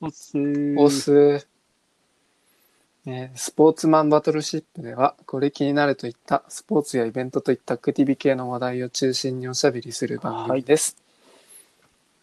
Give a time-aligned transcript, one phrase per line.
[0.00, 1.46] おすーオス、
[3.06, 10.96] えースポーツマンバトルシップでは、これ気になるといったスポーツやイベントといったアクティビ系の話題を中心におしゃべりする番組です。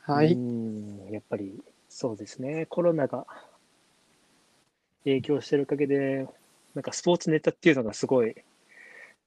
[0.02, 0.34] はい。
[0.34, 2.66] うんやっぱりそうですね。
[2.68, 3.26] コロナが
[5.04, 6.28] 影響してるおかげで、
[6.76, 8.36] なんかスポーツネタっていうのがすごい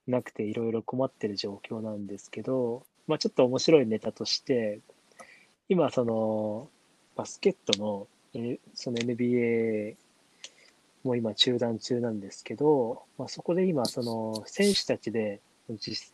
[0.07, 4.81] なくていろいろ困ってる状況なんですけど、まあちょっと面白いネタとして、
[5.69, 6.69] 今その
[7.17, 9.97] バスケットの、えその NBA
[11.05, 15.41] も今中断中なんですけど、まあ、そこで今その選手たちで
[15.79, 16.13] 実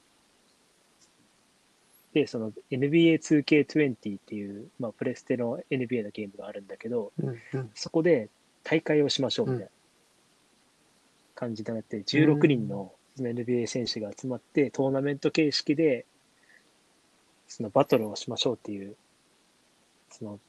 [2.16, 7.71] で、その NBA2K20 っていう、まあ、プレステの NBA のゲームがあるんだけど、うんうん。
[7.74, 8.30] そこで
[8.65, 9.71] 大会をしましょうみたいな
[11.35, 16.07] 感じになって、16人のその NBA 選手が集まって、トーナメント形式で、
[17.48, 18.96] そのバトルをしましょうっていう、
[20.10, 20.41] その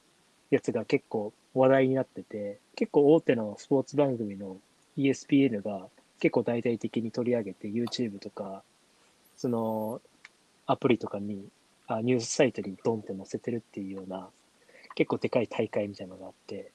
[0.50, 4.58] やつが結構話題になってて、結構大手のスポーツ番組の
[4.96, 5.86] ESPN が
[6.20, 8.62] 結構大々的に取り上げて、YouTube とか、
[9.36, 10.00] その
[10.66, 11.48] アプリとかに、
[11.86, 14.28] あニュースサイトにドンって載せてるっていうような、
[14.94, 16.70] 結構でかい大会みたいなのがあって、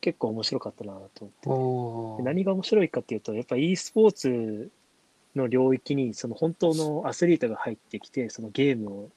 [0.00, 2.22] 結構面白かったなと思って。
[2.24, 4.70] 何が面白いかっていうと、やっぱ e スポーツ
[5.34, 9.10] の領域にその本当のアスリートが入ってきて、そのゲームを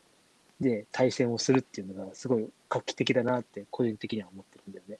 [0.59, 4.97] で対戦をするっていうのがすごい画期的だなって個人的には思ってるんだよね。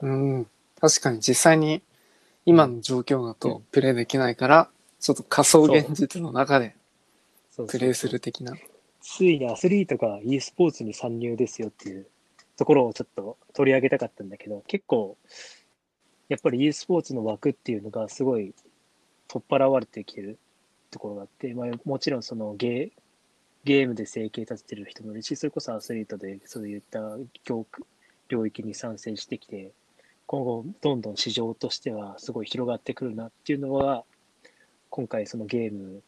[0.00, 0.46] うん。
[0.80, 1.82] 確かに実際に
[2.46, 4.68] 今の状況だうとんプレイできないから、
[5.00, 6.74] ちょっと仮想現実の中で
[7.50, 8.54] そうそうプレイする的な。
[9.00, 12.06] ついにアスリートが e スポーツに参入ですよっていう
[12.56, 15.18] ところをちょっと取り上げたかったんだけど、結構、
[16.28, 18.54] やっぱり e スポーツの枠っていうのがすごい
[19.28, 20.38] 取っ払われてきてる
[20.94, 23.02] ところがあって、まあ、もちろんそのゲー
[23.64, 27.00] ゲームで生計立ててる人もいるし、それこそアスリートでそういった
[27.44, 27.66] 業
[28.28, 29.72] 領域に参戦してきて、
[30.26, 34.04] 今後どんどん市場としてはすごい広がってくるなっていうのは、
[34.90, 36.02] 今回そのゲーム、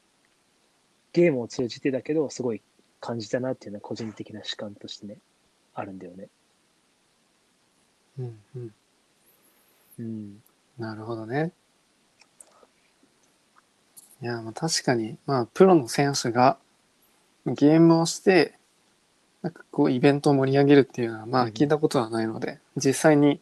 [1.12, 2.62] ゲームを通じてだけど、すごい
[3.00, 5.16] 感じたなっていうのは個人的な主観としてね、
[5.74, 6.28] あるんだよね。
[8.18, 8.74] うんうん。
[9.98, 10.42] うん。
[10.78, 11.52] なるほどね。
[14.22, 16.58] いや、まあ確かに、まあ、プロの選手が
[17.46, 18.54] ゲームをして、
[19.42, 21.50] なんかこう、イベントを盛り上げるっていうのは、まあ、うん。
[21.50, 23.40] 聞いたことはないので、実際に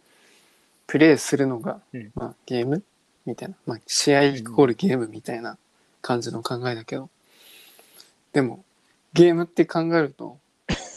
[0.87, 2.13] プレイするのが、うん。
[2.15, 2.83] まあ、ゲーム？
[3.25, 5.57] みたいな、まあ、試合イコールゲームみたいな
[6.03, 7.09] 感じの考えだけど、
[8.33, 8.65] でも、
[9.15, 10.39] ゲームって考えると、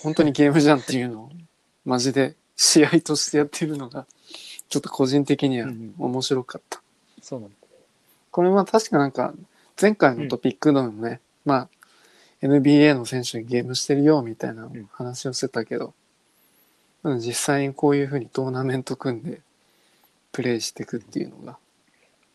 [0.03, 1.31] 本当にゲームじゃんっていうのを、
[1.85, 4.05] マジで試合としてやってるのが、
[4.67, 6.81] ちょっと個人的にはうん面白かった。
[7.21, 7.55] そうなんだ。
[8.31, 9.33] これは確かなんか、
[9.79, 11.69] 前回のトピックでもね、まあ、
[12.41, 14.89] NBA の選手にゲームしてるよみたいなうん。
[14.91, 15.93] 話をしてたけど、
[17.03, 19.41] うん実際にこういうふうにトーナメント組んで
[20.31, 21.57] プレイしていくっていうのが、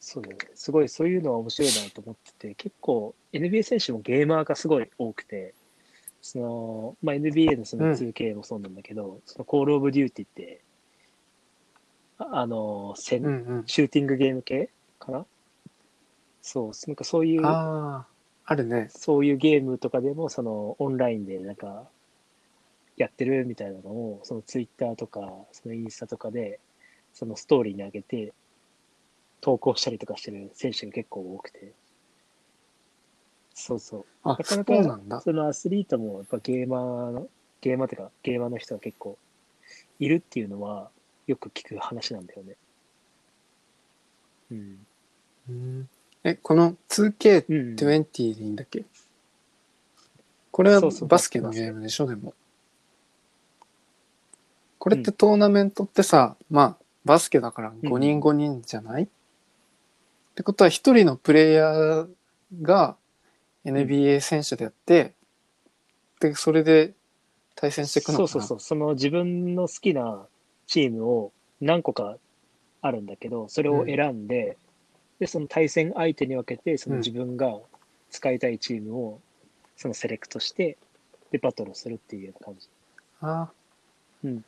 [0.00, 0.24] そう。
[0.54, 5.54] すごいそういうのは面白いなと思ってて、結構 NBA 選手もゲーマーがすごい多くて、
[6.22, 10.60] その、まあ、NBA のそのうん 2K もそうなんだけど、その Call of Duty って、
[12.18, 13.64] ああの、戦うんうん。
[13.66, 15.26] シューティングゲーム系かな？
[16.42, 18.06] そう、なんかそういう、ああ、
[18.44, 18.88] あるね。
[18.90, 21.88] そういうゲームとかでも、そのオンラインでなんか、
[22.96, 25.20] やってるみたいなのを、そのツイッターとか、
[25.52, 26.60] そのインスタとかで、
[27.14, 28.34] そのストーリーに上げて、
[29.40, 31.72] 投稿したりとかしてる選手が結構多くて。
[33.54, 34.06] そうそう。
[34.24, 35.22] あ、なかなそうなんだか、。
[35.22, 37.28] そのアスリートも、やっぱゲーマーの、
[37.60, 39.16] ゲーマーっていうか、ゲーマーの人が結構
[40.00, 40.90] いるっていうのは、
[41.26, 42.56] よく聞く話なんだよね。
[44.50, 44.86] うん。
[45.48, 45.88] うん
[46.24, 47.76] え、この 2K20 うん。
[47.76, 48.84] でいいんだっけ？
[50.50, 52.34] これはバスケのゲームでしょ、でも。
[54.78, 59.06] これってトーナメントってさ、まあ、バスケだから5人5人じゃない、っ
[60.34, 62.08] てことは1人のプレイヤー
[62.62, 62.96] が
[63.64, 65.14] NBA 選手でやって、
[66.20, 66.92] で、それで
[67.54, 68.28] 対戦していくのかな？
[68.28, 68.60] そうそうそう。
[68.60, 70.26] その自分の好きな
[70.66, 72.16] チームを何個か
[72.80, 74.56] あるんだけど、それを選んで、
[75.22, 77.56] で、その対戦相手に分けて、その自分が
[78.10, 79.20] 使いたいチームを、
[79.76, 80.76] そのセレクトして、
[81.30, 82.68] で、バトルするっていう感じ。
[83.20, 83.52] ああ
[84.24, 84.44] うん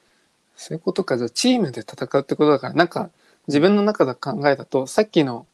[0.56, 1.16] そういうことか。
[1.16, 3.10] じゃあ、チームで戦うってことだから、なんか、
[3.46, 5.46] 自分の中で考えだと、さっきの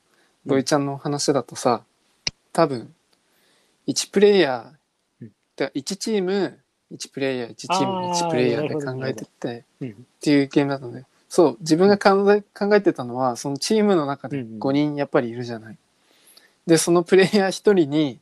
[0.46, 1.84] 土井ちゃんの話だとさ、
[2.54, 2.94] 多分、
[3.88, 6.58] 1プレイヤーうん、で1チーム、
[6.92, 9.90] 1プレイヤー、1チーム、あー1プレイヤーで考えてって、うん。
[9.90, 14.58] っていうゲームだとね、そう、自分が考え考えてたのは、そのチームの中でうんうん。
[14.58, 15.78] 5人やっぱりいるじゃない。
[16.66, 18.18] で、そのプレイヤー1人に、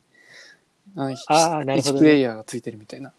[0.95, 1.75] あのあね。
[1.77, 3.15] 1プレイヤーがついてるみたいな。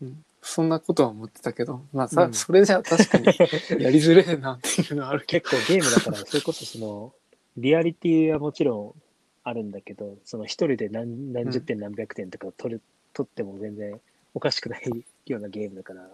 [0.00, 2.32] うん、そんなことは思ってたけどまあさ、うん。
[2.32, 3.26] それじゃ確かに
[3.82, 7.12] やりづれえなっていうのはあるけ結構ゲームだから、それこそその、
[7.56, 9.02] リアリティはもちろん
[9.42, 12.82] あるんだけど、その一人で何何十点何百点とか取る、
[13.14, 14.00] 取っても全然
[14.32, 16.08] おかしくないようなゲームだから、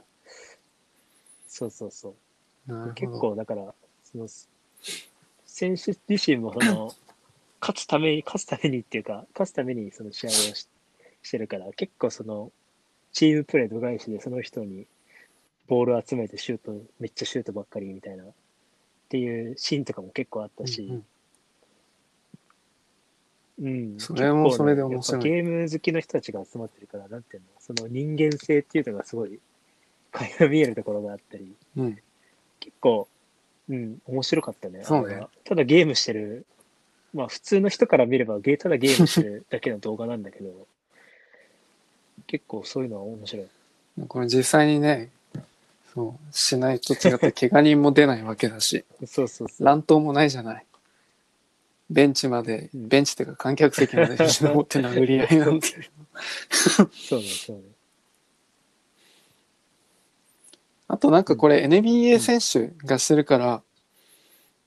[1.54, 2.16] そうそうそ
[2.66, 2.94] う。
[2.94, 3.72] 結構だから、
[4.02, 4.26] その、
[5.46, 6.92] 選手自身もその、
[7.60, 10.68] 勝つために、勝つためにっていうか、勝つためにその試合をし
[11.22, 12.50] してるから、結構その、
[13.12, 14.88] チームプレー度外視でその人に
[15.68, 18.26] ボールを集めてシュート、めっちゃシュートばっかりみたいな、っ
[19.08, 21.06] ていうシーンとかも結構あったし、うん
[23.60, 23.92] うん。
[23.92, 25.22] うん、それもそれで面白い。
[25.22, 29.38] ゲーム好きの人たちが集まってるから、なんていうの、その人間性っていうのがすごい、
[30.14, 31.98] 垣間見えるところがあったり、うん。
[32.60, 33.08] 結構、
[33.68, 34.84] うん、面白かったね。
[34.84, 35.26] そうね。
[35.44, 36.46] ただゲームしてる、
[37.12, 40.66] まあ普通の人から見ればゲー、ただゲームしてるだけの動画なんだけど、
[42.26, 43.46] 結構そういうのは面白い。
[44.08, 45.10] これ実際にね
[45.94, 48.84] そうしないと違って怪我人も出ないわけだし。
[49.06, 49.64] そうそうそう。
[49.64, 50.64] 乱闘もないじゃない。
[51.90, 52.88] ベンチまでうん。
[52.88, 55.68] ベンチっていうか観客席まで 石持って殴り合いなんて
[56.60, 57.62] そうね、そうね。
[60.94, 63.62] あとなんかこれ NBA 選手がしてるから、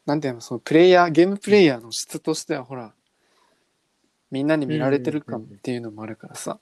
[0.05, 2.91] なんていうのそのプレイヤーゲームプレイヤーの質としてはほら
[4.29, 6.59] みんなに見られてる感っていうのもあるからさ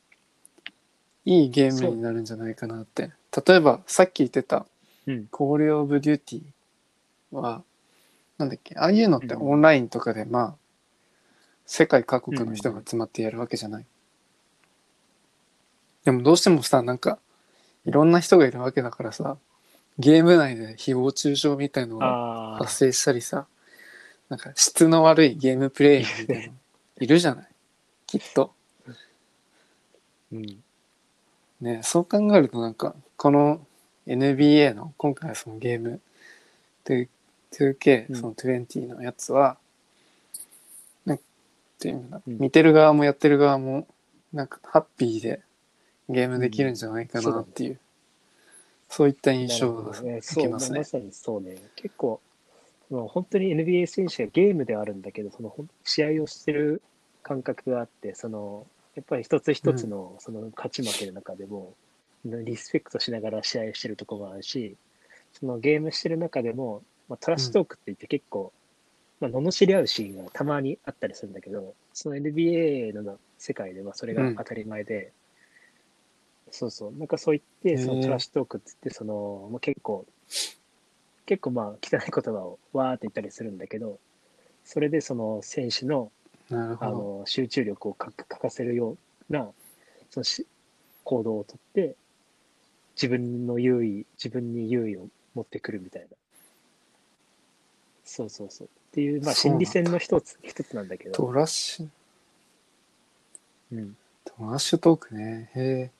[1.25, 3.11] いいゲームになるんじゃないかなって。
[3.47, 4.67] 例えばさっき言ってた
[5.07, 6.43] うん「コール・オブ・デューティー」
[7.35, 7.63] は
[8.37, 9.51] なんだっけああいうのってうん。
[9.51, 10.55] オンラインとかでまあ
[11.65, 13.85] 世界各国の人が集まってやるわけじゃない。
[16.03, 17.17] でもどうしてもさなんか
[17.85, 19.37] いろんな人がいるわけだからさ
[19.97, 23.47] ゲーム内で誹謗中傷みたいのが発、生したりさ
[24.29, 26.53] なんか質の悪いゲームプレイヤーみたいなの
[26.99, 27.47] いるじゃない？
[28.07, 28.53] きっと。
[30.31, 30.63] うん。
[31.61, 33.65] ねそう考えるとなんかこの
[34.07, 36.01] NBA の今回のそのゲーム
[36.83, 37.07] で
[37.51, 38.15] 2K うん。
[38.15, 39.57] その20のやつは、
[41.05, 41.19] なん
[41.79, 42.37] ていうんだ、うん。
[42.37, 43.87] 見てる側もやってる側も
[44.33, 45.41] なんかハッピーで
[46.09, 47.79] ゲームできるんじゃないかなっていう、
[48.89, 50.17] そういった印象がなるほどね。
[50.17, 50.83] 受けますね。
[50.83, 51.57] そうまさにそうね。
[51.75, 52.21] 結構、
[52.89, 55.53] もう本当に NBA 選手がゲームではあるんだけど、その
[55.83, 56.81] 試合をしてる
[57.23, 61.73] 感覚があって、そのやっぱり一つ一つのその勝ち負けの中でも、
[62.23, 64.75] リスペクトしながら試合してるところもあるし、
[65.33, 68.53] そのゲームしてる中でも、まあ、トラッシュトークって言って結構、
[69.19, 75.11] まあ、罵り合うシーンがたまにあったりするんだけど、その NBA の世界ではそれが当たり前で、
[76.55, 80.05] そうそう、なんかそう言って、そのトラッシュトークって言って、その、まあ、結構、
[81.25, 83.99] 結構まあ汚い言葉をわーって言ったりするんだけど、
[84.63, 86.11] それでその選手の
[86.49, 86.91] あなるほど。
[87.19, 88.97] の集中力をかかかせるよ
[89.29, 89.49] うな
[90.09, 90.45] そのし
[91.03, 91.95] 行動をとって、
[92.95, 96.07] 自分の優位、自分に優位を持ってくるみたいな。
[98.05, 98.67] そうそうそう。
[98.67, 99.65] っていう、まあそうなんだ。
[99.65, 101.89] 心理戦の一つ、一つなんだけど、トラッシュ。
[103.73, 105.49] うん、トラッシュトークね。
[105.55, 105.91] へえ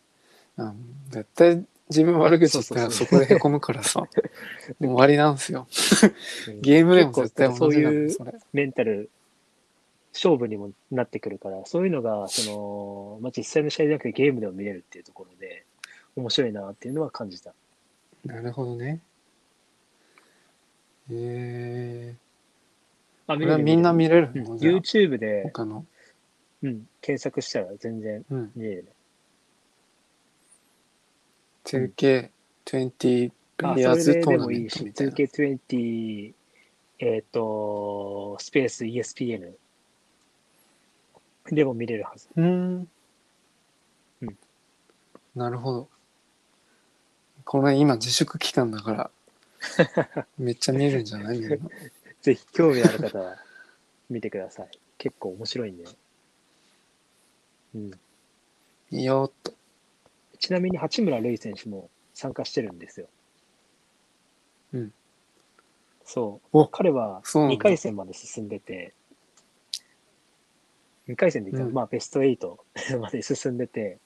[0.58, 0.74] あ
[1.10, 4.08] 絶対自分悪口言ったらそこでへこむからさ。
[4.80, 5.68] 終わりなんですよ。
[6.48, 6.62] うん。
[6.62, 8.16] ゲームでも絶対そういう
[8.54, 9.10] メンタル
[10.14, 15.66] 勝負にもなってくるから、そういうのが、その、まあ、実際の試合じゃなくてゲームでも見れるっていうところで、
[16.16, 17.54] 面白いなっていうのは感じた。
[18.26, 19.02] なるほどね。
[21.12, 22.16] へえ
[23.28, 24.44] あこれはみんな見れるうん。
[24.44, 25.86] のじゃあ YouTube で、他の？
[26.64, 28.52] うん、検索したら全然うん。
[28.56, 28.95] 見れるね。
[31.66, 36.34] 2K20 プあ、レイヤーズトーナでもいいし、メントみたいな 2K20、
[37.00, 39.52] えっ、と、スペース ESPN
[41.52, 42.28] でも見れるはず。
[42.36, 42.88] うん
[44.22, 44.38] うん
[45.36, 45.90] なるほど
[47.44, 49.12] これ今自粛期間だから
[50.40, 51.42] めっちゃ見るんじゃない？
[52.22, 53.38] ぜひ興味ある方は
[54.10, 54.70] 見てください。
[54.98, 55.84] 結構面白いんで。
[57.76, 57.92] うん。
[58.92, 59.54] いいよっと
[60.38, 63.08] ちなみに八村塁選手も参加してるんですよ。
[64.74, 64.94] うん。
[66.04, 66.48] そう。
[66.58, 66.68] お。
[66.68, 67.64] 彼は2そうなんだ。
[67.64, 68.94] 回戦まで進んでて、
[71.08, 71.74] 2回戦で言ったら、うん。
[71.76, 72.58] まあベスト8
[73.00, 74.00] まで進んでて、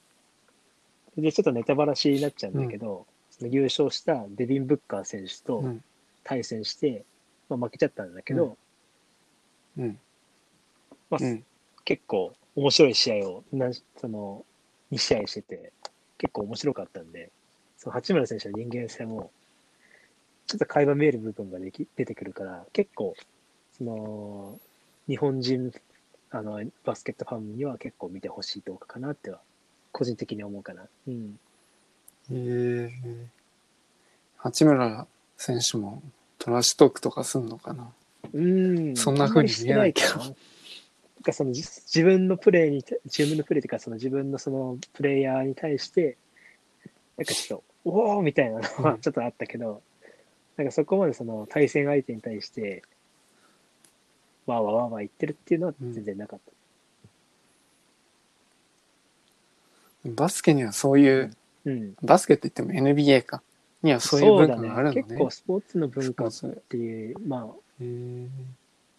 [1.16, 5.84] で、ちょっとネタバラシになっちゃうんだけど、その優勝したデビン・ブッカー選手とうん。
[6.22, 7.04] 対戦して、
[7.48, 8.58] まあ、負けちゃったんだけど、
[9.78, 9.98] うん。
[11.08, 11.44] まあうん。
[11.84, 14.44] 結構面白い試合をなその
[14.92, 15.72] 2試合してて、
[16.20, 17.30] 結構面白かったんで、
[17.78, 19.30] その八村選手の人間性も、
[20.46, 23.16] ちょっと会話見える部分ができ出てくるから、結構、
[23.78, 24.60] その、
[25.08, 25.72] 日本人、
[26.30, 29.40] あの、バスケットファンには結構見てほしい動画かなっては、
[29.92, 30.86] 個人的に思うかな。
[31.08, 31.38] うん。
[32.30, 33.26] ええ
[34.36, 36.02] 八村選手も
[36.38, 37.90] トラッシュトークとかすんのかな？
[38.32, 38.96] うん。
[38.96, 40.36] そんな風に見えないけど
[41.22, 46.16] かそのじ自分のプレーにた、自分のプレーというか、その自分のそのプレイヤーに対して、
[47.16, 49.82] なんかちょっと、おおみたいなのはうんちょっとあったけど、
[50.56, 52.82] なんかそこまでその対戦相手に対して、
[54.46, 56.40] わーわーわーわー言ってるっていうのは全然なかっ
[60.04, 60.10] た。
[60.10, 61.30] バスケにはそういう、
[61.64, 61.94] うん。
[62.02, 63.42] バスケって言っても NBA か。
[63.82, 65.02] にはそういう文化があるのね。
[65.02, 66.32] 結構スポーツの文化っ
[66.68, 67.82] ていう、まあ、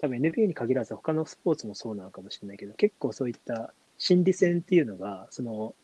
[0.02, 5.76] 多分 NBA に限らず他のスポーツもそうなのかもしれないけど、結構そういった心理戦っていうのが、その、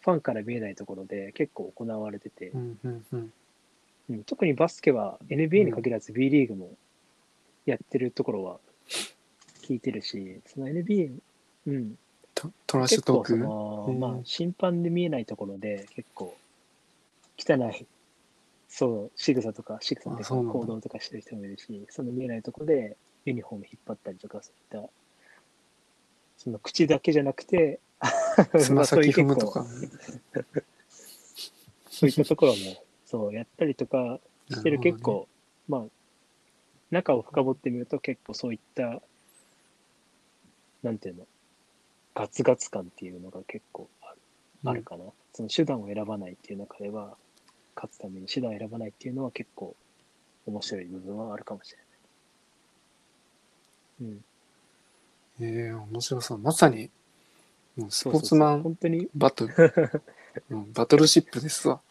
[0.00, 2.48] ファンから見えないところで結構行われてて。
[2.48, 3.32] う、んうんうん。
[4.10, 6.70] うん特にバスケは NBA に限らず B リーグも
[7.66, 8.58] やってるところは
[9.62, 11.12] 聞いてるし、その NBA、
[11.66, 11.98] うん、
[12.34, 14.00] トトラッシュ結構そトークの、うん。
[14.00, 16.36] まあ、審判で見えないところで結構
[17.38, 17.86] 汚い、
[18.68, 24.90] そう、仕草とか、仕草っていうか行動とかしてる人もいるし、その見えないところでユニフォーム引っ張ったりとか、そういった、
[26.38, 27.80] その口だけじゃなくて、
[28.58, 29.64] つま先 踏むとか。
[31.90, 34.18] そういったところも、そう、やったりとか
[34.50, 35.28] してる結構、
[35.68, 35.84] まあ、
[36.90, 39.00] 中を深掘ってみると結構そういった、
[40.82, 41.26] なんていうの、
[42.14, 44.18] ガツガツ感っていうのが結構ある,、
[44.64, 45.04] あるかな。
[45.32, 47.16] その手段を選ばないっていう中では、
[47.74, 49.76] 勝つために手段を選ばないっていうのは結構
[50.46, 51.86] 面白い部分はあるかもしれない。
[54.00, 54.24] うん。
[55.40, 56.38] ええ面白そう。
[56.38, 56.90] まさに、
[57.76, 59.54] もうスポーツマン本当に、バトル。
[60.48, 61.82] うんバトルシップですわ。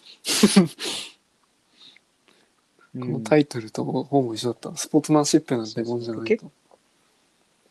[2.94, 4.76] このタイトルとほぼ一緒だった。
[4.76, 6.52] スポーツマンシップなんてもんじゃないと。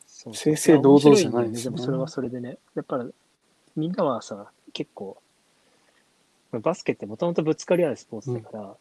[0.06, 1.76] そう正々堂々じゃないでですすねね。
[1.76, 3.10] でもそれはそれでね、やっぱり
[3.76, 5.20] みんなはさ、結構、
[6.52, 8.76] まあバスケってもともとぶつかり合うスポーツだから、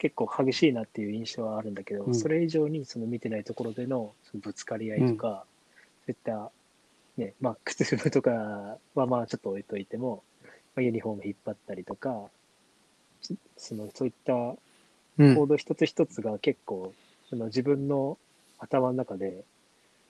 [0.00, 2.14] 結構激しいなっていう印象はあるんだけど、うん。
[2.14, 5.44] それ以上にその見てないところでのそのぶつかり合いとか、
[6.06, 6.50] そういった、
[7.18, 8.30] ね、まあ、靴踏むとか
[8.94, 10.22] はまあちょっと置いといても、
[10.74, 12.24] まあ、ユニフォーム引っ張ったりとか、
[13.20, 14.56] ちそのそういった
[15.18, 15.34] うん。
[15.34, 16.94] 行動一つ一つが結構、
[17.28, 18.16] その自分の
[18.58, 19.44] 頭の中で、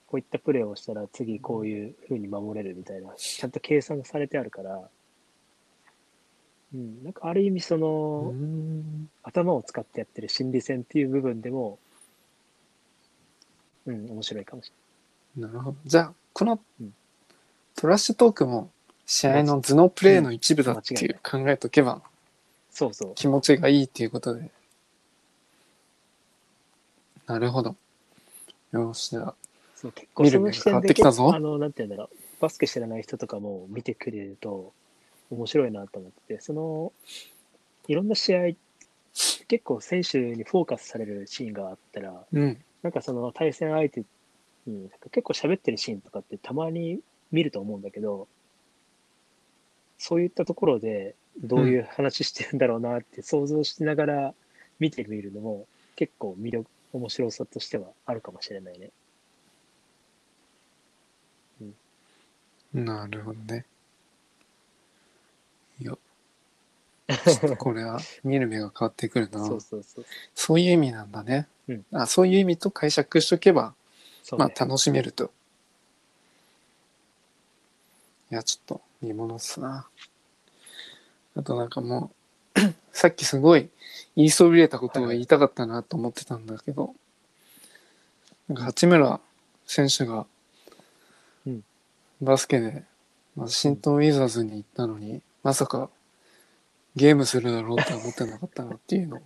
[0.07, 4.89] こういったプレーをしたら次こういう風に守れるみたいな、ちゃんと計算されてあるから、
[6.73, 11.77] うん、なんかある意味その、うん頭を使ってやってる心理戦っていう部分でも、
[13.85, 14.71] うん、面白いかもし
[15.37, 15.77] なるほど。
[15.85, 16.93] じゃあ、このうん
[17.75, 18.69] トラッシュトークも
[19.05, 22.01] 試合の頭脳プレーの一部だっていう考えとけば
[22.71, 23.15] そうそう。
[23.15, 24.49] 気持ちがいいっていうことで。
[27.27, 27.75] なるほど。
[28.71, 29.35] よし、じゃあ、
[29.75, 32.09] そう結構見る目がその視点変わっでてきたぞあの、なんていうんだろう、
[32.39, 34.73] バスケ知らない人とかも見てくれると
[35.31, 36.93] 面白いなと思ってて、その、
[37.87, 38.51] いろんな試合、
[39.47, 42.63] 結構選手にフォーカスされるシーンがあったら、うん。
[42.83, 44.03] なんかその対戦相手
[44.65, 46.99] に結構喋ってるシーンとかってたまに
[47.31, 48.27] 見ると思うんだけど、
[49.97, 54.33] そういったところでどういう話してるんだろうなって想像しながら
[54.79, 58.89] 見てみるのも結構魅力、面白さとしてはあるかもしれないね。
[62.73, 63.65] なるほどね。
[65.81, 65.97] いや、
[67.25, 69.45] ちょっと これは見る目が変わってくるな。
[69.45, 70.05] そうそうそう。
[70.35, 71.47] そういう意味なんだね。
[71.67, 73.73] うんあそういう意味と解釈しとけば、
[74.31, 75.31] ねまあ楽しめると。
[78.31, 79.87] いや、ちょっと見ものっすな。
[81.35, 82.11] あとなんかも
[82.55, 82.59] う、
[82.93, 83.69] さっきすごい
[84.15, 86.95] 言いそびれたことを言いたかったなと思ってたんだけど、
[88.47, 89.19] なんか八村
[89.65, 90.25] 選手が
[91.45, 91.63] うん
[92.21, 92.83] バスケで、
[93.35, 95.89] まあ、新東ウィザーズに行ったのに、まさか
[96.95, 99.19] ゲームするだろうって思ってなかったなっていうのを、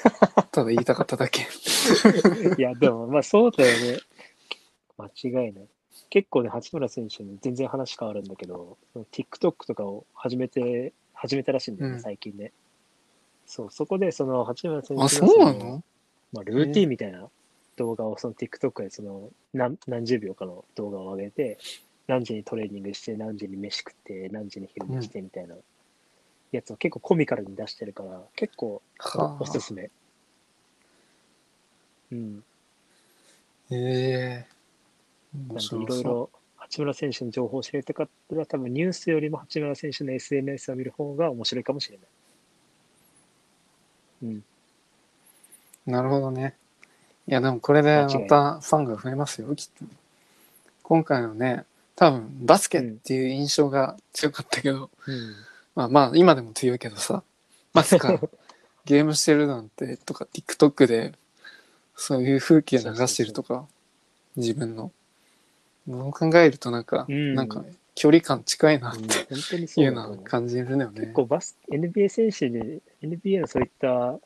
[0.52, 1.42] ただ言いたかっただけ。
[2.58, 3.98] いや、でも、まあそうだよね。
[4.96, 5.06] 間
[5.44, 5.68] 違いない。
[6.08, 12.52] 結構ね、八村選手に全然話変わるんだけど、その TikTok とかを始めて、始めたらしいんだよね、うん最近ね。
[13.46, 15.64] そう、そこでその八村選手あ、のそうなその？
[15.64, 15.84] の
[16.32, 17.28] まあ、ルーティンみたいな
[17.76, 21.58] 動画をその TikTok でその何何十秒かの動画を上げて、
[22.06, 25.56] 何時にトレーニングして、何時に飯食って、何時に昼寝してみたいな
[26.52, 29.90] やつを結構コミカルに出してるから、結構はおすすめ。
[32.12, 32.44] うん。
[33.70, 34.46] ええ
[35.32, 35.86] 面なんでい。
[35.86, 42.06] ろいろ八村選手の情報を知りたかったら、多分ニュースよりも八村選手の SNS を見る方が面白いかもしれない。
[44.22, 44.44] うん。
[45.86, 46.54] なるほどね。
[47.26, 49.84] いや、でもこれでまたファンが増えますよ、きっと。
[50.82, 51.64] 今回のね、
[51.94, 55.34] 多分バスケっていう印象が強かったけど、うん。
[55.74, 57.22] まあまあ今でも強いけどさ、
[57.72, 58.20] まさか
[58.84, 61.12] ゲームしてるなんてとか TikTok で
[61.96, 63.66] そういう風景流してるとか
[64.36, 64.92] 自分の。
[65.88, 67.34] そう考えるとなんか、うん。
[67.34, 71.00] なんか距離感近いなっうんていうのは感じるのよね。
[71.00, 71.12] 結。
[71.12, 74.18] 構バス NBA 選手で NBA のそういった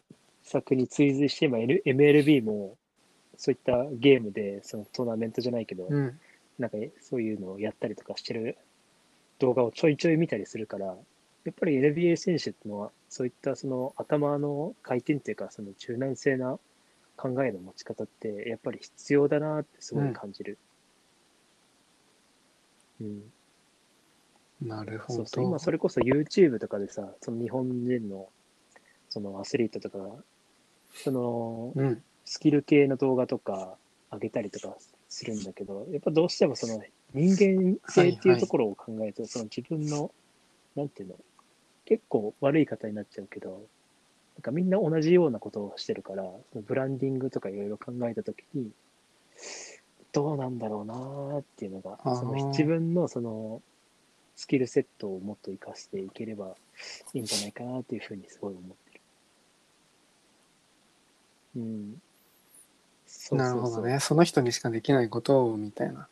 [0.43, 2.77] 作に追随して、まあ、L- MLB も
[3.37, 6.19] そういったゲームでそのトーナメントじゃないけど、うん、
[6.59, 8.57] なんかそういうのをやったりとかしてる
[9.39, 10.95] 動画をちょいちょい見たりするから、
[11.45, 16.59] やっぱり NBA 選手ってのは、そういったその頭の回転っていうか、その柔軟性な
[17.17, 20.59] 考えの持ち方って、やっぱり必要だなってすごい感じる。
[23.01, 23.23] うん。
[24.63, 25.17] なるほど。
[25.19, 28.29] そうそう、今それこそ YouTube とかでさ、その日本人の
[29.11, 30.25] そのアスリートとかが、
[30.95, 33.77] そのうん、スキル系の動画とか
[34.13, 34.77] 上げたりとか
[35.09, 36.83] するんだけど、やっぱどうしてもその
[37.13, 40.11] 人間性っていうところを考えると、その自分の、
[40.75, 41.17] なんていうの、
[41.85, 43.63] 結構悪い方になっちゃうけど、
[44.37, 48.71] なんかみんな同じようなことをしてるから、そのブランディングとかいろいろ考えたときに、
[50.13, 53.63] どうなんだろうなーっていうのが、その自分のその
[54.37, 56.55] スキルセットをもっと活かしていければ
[57.13, 59.01] いいんじゃないかなっていうふうにすごい思ってる。
[61.57, 62.03] うん。
[63.07, 64.01] そうなそうそうるほどね。
[64.01, 66.09] その人にしかできないことをみたいな。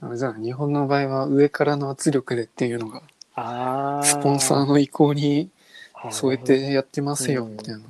[0.00, 3.02] あれじゃあ日本の場合は上からの圧力でっていうのが。
[3.36, 5.50] スポンサーの意向に
[5.92, 7.80] はい添えてやってますようんみたいな。
[7.80, 7.82] っ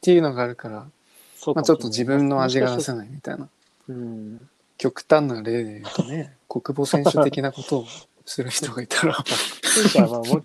[0.00, 0.86] ていうのがあるから、
[1.54, 3.48] まあ、ちょっと自分の味が出せかないみたいな。
[3.88, 4.48] うん。
[4.76, 7.86] 極端な例で言うとね、 国母選手的なことを
[8.24, 9.12] する人がいたら、
[9.96, 10.42] まあも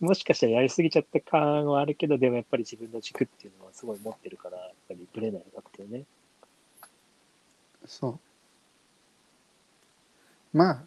[0.00, 6.04] もしかしたらやりすぎちゃった感はあるけど、でもやっぱり自分の軸っていうのはすごい持ってるから、やっぱりブレないなっていうね。
[7.86, 8.18] そ
[10.52, 10.56] う。
[10.56, 10.82] まあ、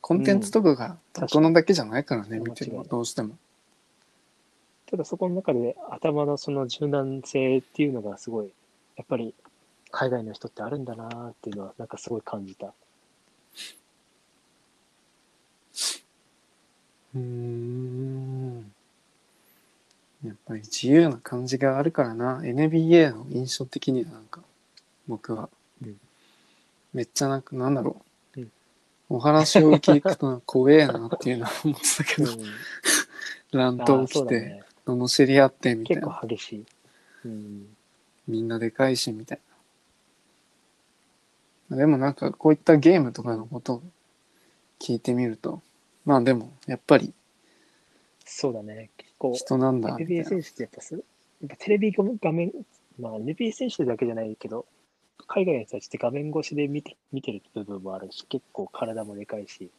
[0.00, 0.96] コンテンツとかが
[1.28, 3.36] このだけじゃないからね、うん見てるのどうしても。
[4.86, 8.50] ただそこの中で頭のその柔軟性っていうのがすごい、
[8.96, 9.34] やっぱり
[9.92, 12.72] 海外の人ってあるんだなっていうのはなんかすごい感じた。
[17.14, 18.72] うーん。
[20.24, 22.40] やっぱり自由な感じがあるからな。
[22.40, 24.42] NBA の印象的にはなんか、
[25.08, 25.48] 僕は。
[25.82, 25.96] うん
[26.92, 28.09] めっちゃなんか、なんだろう。
[29.10, 32.44] うんお話を聞くと怖えなっていうのは思ってたけど、うん、
[33.50, 34.62] 乱あ闘来て、ね。
[34.86, 36.14] 罵り合ってみたい結な。
[36.20, 36.64] 構激しい。
[37.24, 37.66] うん。
[38.28, 39.40] みんなでかいしみたい
[41.70, 41.76] な。
[41.76, 43.82] でもなんかこういったゲームとかのことを
[44.80, 45.60] 聞いてみると、
[46.04, 47.12] まあでもやっぱり
[48.24, 48.90] そうだね。
[48.96, 50.28] 結構、人なんだみたい NBA な。
[50.28, 51.02] 選手ってやっぱす、やっ
[51.48, 52.52] ぱテレビ画面、
[52.98, 54.66] まあ NBA 選手だけじゃないけど、
[55.26, 59.70] 海外の人たちって画面越しで見て見てる部分もあるし、結構体もでかいし、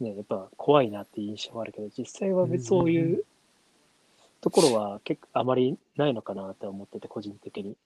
[0.00, 3.24] ね、やっぱ怖いなって印象はあるけど、実際は別にそういう
[4.40, 7.76] ところは結構あまりないのかなと思ってて、個人的に。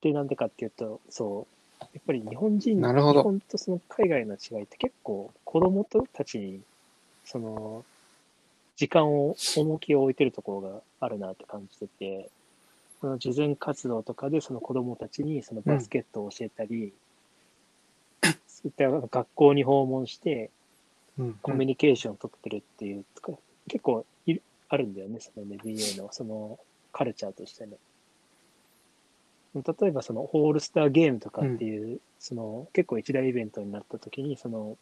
[0.00, 1.46] で、なんでかっていうと、そ
[1.80, 6.60] う、やっぱり日本人、日本とその海外の違いって結構子供とたちに、
[7.24, 7.84] その、
[8.76, 12.30] 時間を、重きを置いてるところがあるなって感じてて、
[13.02, 16.94] その慈善活動とかでその子供たちにそのバスケットを教えたり、
[18.46, 20.50] そういった学校に訪問して
[21.18, 21.34] うん。
[21.42, 23.38] コミュニケーションを取ってるっていうとか、
[23.68, 26.58] 結構いるあるんだよね、その NBA のその
[26.92, 27.76] カルチャーとしてね。
[29.54, 34.78] 例えばそのオールスターゲームとかっていう、その結構一大イベントになった時に、その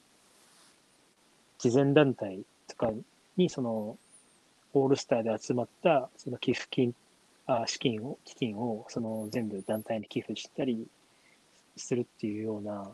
[1.58, 2.92] 慈善団体とか
[3.36, 3.98] にその
[4.72, 6.94] オールスターで集まったその寄付金、
[7.50, 10.86] あ資金を、基金をその全部団体に寄付したり
[11.76, 12.92] するっていうような、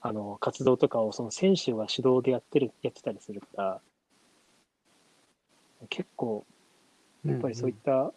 [0.00, 3.80] あの、活動とかをその選手が主導でやってる、やってたりするから、
[5.88, 6.46] 結構、
[7.24, 8.12] やっぱりそういった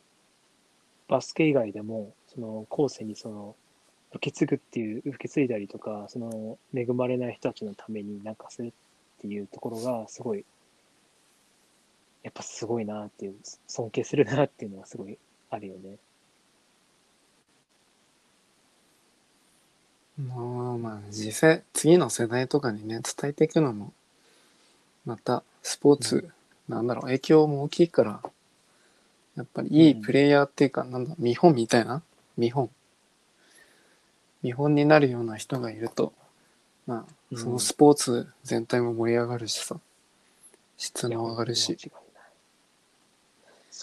[1.10, 3.56] バスケ以外でも、その後世にその
[4.12, 8.72] 受け継ぐっていう、受け継いだりとか、その恵まれない人たちのためになんかするっ
[9.22, 10.46] ていうところがすごい、
[12.24, 13.36] やっぱすごいなっていう、
[13.68, 15.18] 尊敬するなっていうのはすごい
[15.50, 15.98] あるよね。
[20.18, 20.38] まあ
[20.78, 23.94] まあ実際次の世代とかにね伝えていくのも
[25.06, 26.30] またスポーツ、
[26.70, 28.22] なんだろう影響も大きいから
[29.36, 32.04] やっぱりいいプレイヤーっていうか、なんだ見本みたいな
[32.38, 32.70] 見本。
[34.44, 36.14] 見本になるような人がいると
[36.86, 39.78] まあそのスポーツ全体も盛り上がるしさ
[40.78, 41.70] 質も上がるし。
[41.70, 42.03] いや間違いない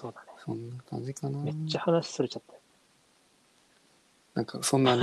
[0.00, 0.26] そうだね。
[0.42, 2.60] そんな感じかなめっちゃ話それちゃったよ。
[4.32, 5.02] なんかそんなに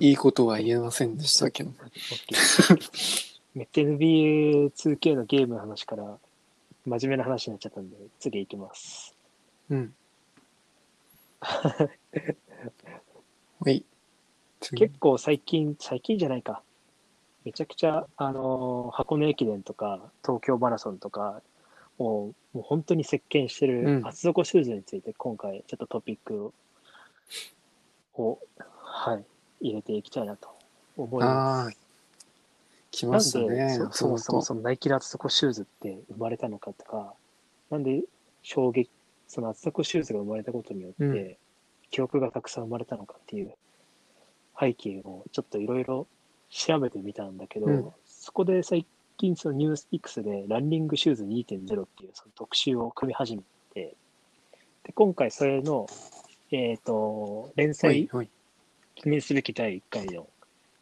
[0.00, 1.72] いいことは言えませんでしたけど
[3.54, 6.18] めっちゃ NBA2K のゲームの話から
[6.86, 9.14] 真面目な話になっちゃったんで、次行きます。
[9.68, 9.94] うん。
[13.60, 13.84] ほい。
[14.60, 16.62] 次結構最近、最近じゃないか。
[17.44, 21.42] めちゃくちゃ、あのー箱根駅伝とか、東京マラソンとか、
[21.98, 26.52] もう、もう本当に席巻してうんる厚底シューズについて、今回、ちょっとトピックを、
[28.14, 28.38] を
[28.80, 29.24] はい、
[29.60, 30.48] 入れていきたいなと
[30.96, 31.78] 思いまあす。
[32.90, 33.74] 来ましたなんでね。
[33.74, 37.14] そそもそもそそのナイキの厚底シューズって生まれたのかとか、
[37.70, 38.02] なんで
[38.42, 38.90] 衝撃、
[39.26, 41.36] その厚底シューズが生まれたことによって、うん
[41.90, 43.54] 記憶がたくさん生まれたのかっていう
[44.60, 46.06] 背景をちょっといろいろ
[46.50, 48.84] 調べてみたんだけど、うんそこで最
[49.18, 53.42] 近そのニュースピックスでランニングシューズ2.0っていうその特集を組み始め
[53.74, 53.94] て、
[54.84, 55.86] で今回それの、
[56.50, 58.08] えっ、と、連載。
[58.94, 60.26] 記念すべき第1回の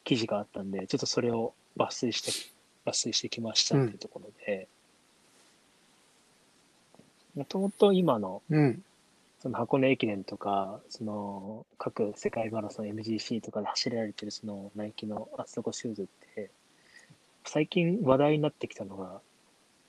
[0.04, 2.30] 記事があったんで、ちょっとそれを抜粋して、
[2.86, 4.68] 抜粋してきましたっていうところで、
[7.34, 8.82] もともと今のうん。
[9.42, 16.50] その箱根駅伝とか、その各世界マラソン MGC とかで走られてるそのナイキの厚底シューズって、
[17.46, 19.20] 最近話題になってきたのが、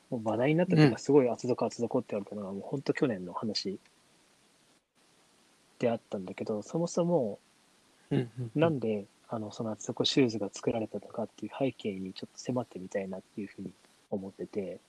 [0.09, 0.93] もう話題になったといううん。
[0.93, 3.79] か、すごい厚底厚底って言われたのが、もう本当去年の話
[5.79, 7.39] であったんだけど、そもそも
[8.55, 13.71] なんで、あの、その厚底シューズが作られたのかっていう背景にちょっと迫ってみたいなっていうふうに
[14.09, 14.79] 思ってて、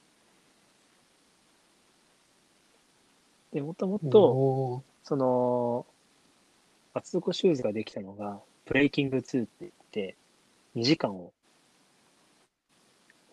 [3.53, 5.87] で、もともと、その、
[6.95, 10.17] 厚底シューズができたのが、ブレイキング2って言って、
[10.77, 11.33] 2時間を、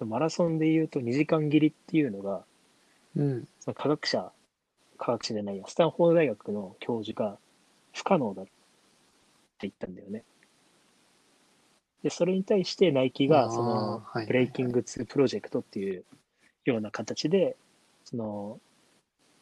[0.04, 2.44] マラソンで言うと2時間切りっていうのが、
[3.16, 3.48] うん。
[3.62, 4.32] その科学者、
[4.98, 7.38] 科学者じゃないや、スタンフォード大学の教授が
[7.94, 8.52] 不可能だって
[9.62, 10.24] 言ったんだよね。
[12.04, 16.04] で、それに対してナイキが、そのブレイキング2プロジェクトっていう
[16.66, 17.56] ような形で、
[18.04, 18.60] その、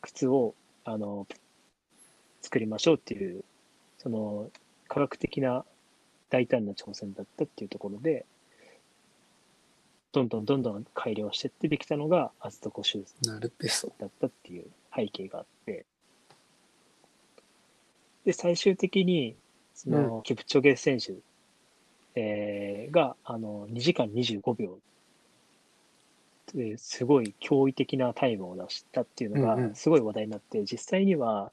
[0.01, 0.53] 靴を、
[0.85, 1.27] あの、
[2.41, 3.43] 作りましょうっていう、
[3.97, 4.49] その、
[4.87, 5.65] 科学的な
[6.29, 8.25] 大胆な挑戦だったっていうところで、
[10.13, 13.91] どんどんどんどん改良してってできたのが、アズトコシューズなるべそ。
[13.99, 15.86] だったっていう背景があって、
[18.23, 19.36] で、最終的に、
[19.73, 21.15] その、キプチョゲ選手、
[22.15, 24.78] えーが、あの、2時間25秒。
[26.54, 29.69] ですごい驚異的なタイムを出したっていうのうんうん。
[29.69, 31.52] が、すごい話題になって、実際には、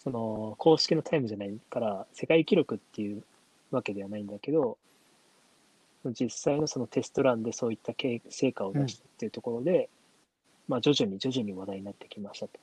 [0.00, 3.24] その、公式のタイムじゃないから、世界記録っていう
[3.70, 4.76] わけではないんだけど、
[6.12, 9.88] 実際のそのテストランでそういった経成果を出したっていうところで、
[10.68, 12.58] まあ徐々に徐々に話題になってきましたと。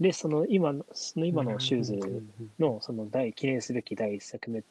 [0.00, 4.64] で、その今の、その今のシューズうんうんうんのその第記念すべき第一作目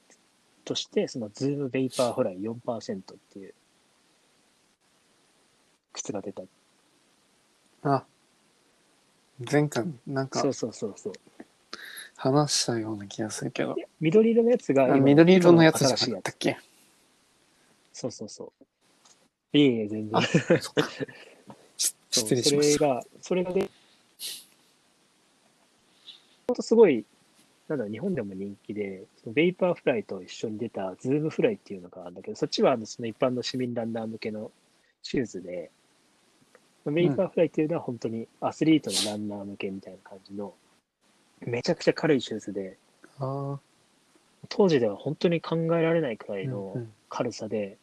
[0.65, 3.53] として、その Zoom Vaporfly 4%っていう
[5.93, 6.43] 靴が出た。
[7.83, 8.03] あ、
[9.49, 11.13] 前回なんかそうそうそうそう。
[12.21, 13.75] 話したような気がするけど。
[13.99, 16.55] 緑色のやつがあ今緑色のやつじゃなかったっけ？
[17.91, 18.53] そうそうそ
[19.53, 19.57] う。
[19.57, 20.21] いえいえ、全然。
[22.11, 22.77] 失礼しました。
[22.77, 23.69] それが、それがで、
[26.47, 27.05] ほんとすごい、
[27.67, 34.51] なんだろう、日本でも人気で、その Vaporfly と一緒に出た Zoom Fly っていうのがあるんだけど、そっちはあのその一般の市民ランナー向けの
[35.01, 35.71] シューズで、
[36.85, 40.53] Vaporfly っていうのは本当にアスリートのランナー向けみたいな感じの、
[41.41, 42.77] めちゃくちゃ軽いシューズで、
[43.19, 43.59] あ
[44.49, 46.39] 当時では本当に考えられないくらあ。
[46.39, 47.77] いのうんうん軽さで、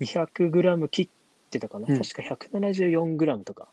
[0.00, 1.08] 200グラム切っ
[1.50, 3.68] てたかな、うん確か174グラムとか。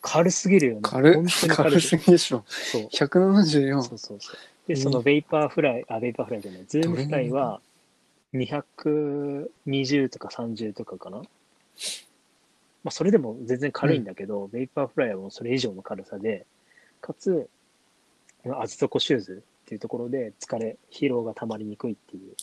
[0.00, 0.80] 軽すぎるよね。
[0.84, 2.44] 軽本当に軽いすぎでしょ。
[2.46, 3.82] そう174。
[3.82, 4.36] そうそうそう。
[4.68, 7.60] で、うんその Vaporfly、あ、 Vaporfly じゃない、 Zoom Fly は
[8.34, 11.18] 220とか30とかかな？
[11.18, 11.24] ま
[12.84, 16.46] あ、それでも全然軽いんだけど、 Vaporfly はもうそれ以上の軽さで、
[17.00, 17.48] かつ、
[18.44, 22.34] 厚底シューズっていうところで疲れ、疲労がたまりにくいっていう、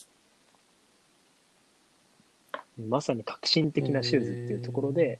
[2.88, 5.18] まさに革新的なシューズっていうところで、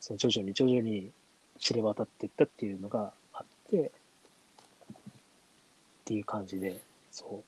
[0.00, 1.10] その徐々に徐々に
[1.58, 3.90] 知れ渡っていったっていうのがあって、っ
[6.04, 7.42] ていう感じで、そ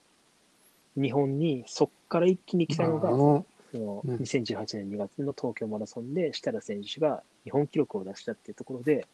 [0.96, 1.00] う。
[1.00, 4.16] 日本にそっから一気に来たのが、そのうん。
[4.16, 9.06] 2018年2月の東京マラソンで設楽選手が日本記録を出したっていうところで、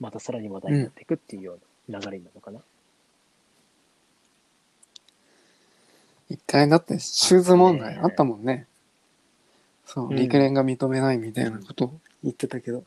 [0.00, 2.60] またさらに話題になっていくっていうような流れなのかな。
[6.28, 8.66] 一回だってシューズ問題あったもんね。
[9.86, 12.84] そうう、ん陸連が認めないみたいなことを言ってたけど。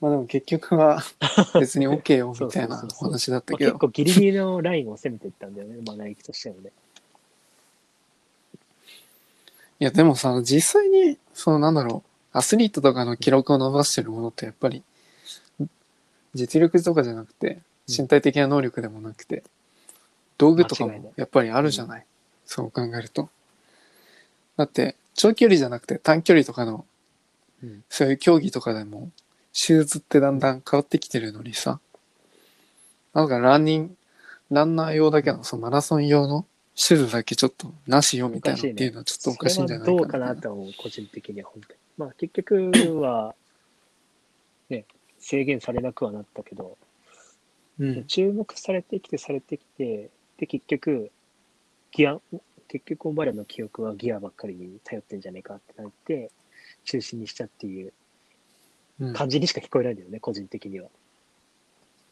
[0.00, 1.02] まあでも結局は
[1.60, 3.72] 別に OK よみたいなお話だったまあ、けど。
[3.72, 6.72] 結構ギリギリのラインを攻めていったんだよね、まあ、ナイキとしてもね。
[9.78, 14.82] いや、でもさ、実際に、そのなんだろう、アスリートとかの記録を伸ばしてるものってやっぱり、
[16.34, 19.42] 実力とかじゃなくて、身体的な能力でもなくて、
[20.38, 22.06] 道具とかもやっぱりあるじゃない。
[22.46, 23.28] そう考えると。
[24.56, 26.84] だって、長距離じゃなくて短距離とかの、
[27.62, 27.84] うん。
[27.88, 29.10] そういう競技とかでも、
[29.52, 31.80] シューズってだんだん変わってきてるのにさ、
[33.12, 33.96] なんかランニング、
[34.50, 41.78] ランナー用だけの、そのマラソン用のシューズだけちょっとなしよみたいなっていうのはちょっとおかしいんじゃないかそれはどうかななと思う、個人的には本当に。
[41.98, 42.54] まあ結局
[43.00, 43.34] は、ね、
[45.20, 46.76] 制限されなくはなったけど、
[47.78, 48.04] うん。
[48.04, 51.10] 注目されてきてされてきて、で、結局、
[51.92, 52.18] ギア、
[52.68, 56.30] 結局お前らの記憶はギアばっかりに頼ってんじゃねえかってなって、
[56.84, 57.92] 中心にしたっていう
[59.00, 60.88] うん感じにしか聞こえないんだよね、個人的には。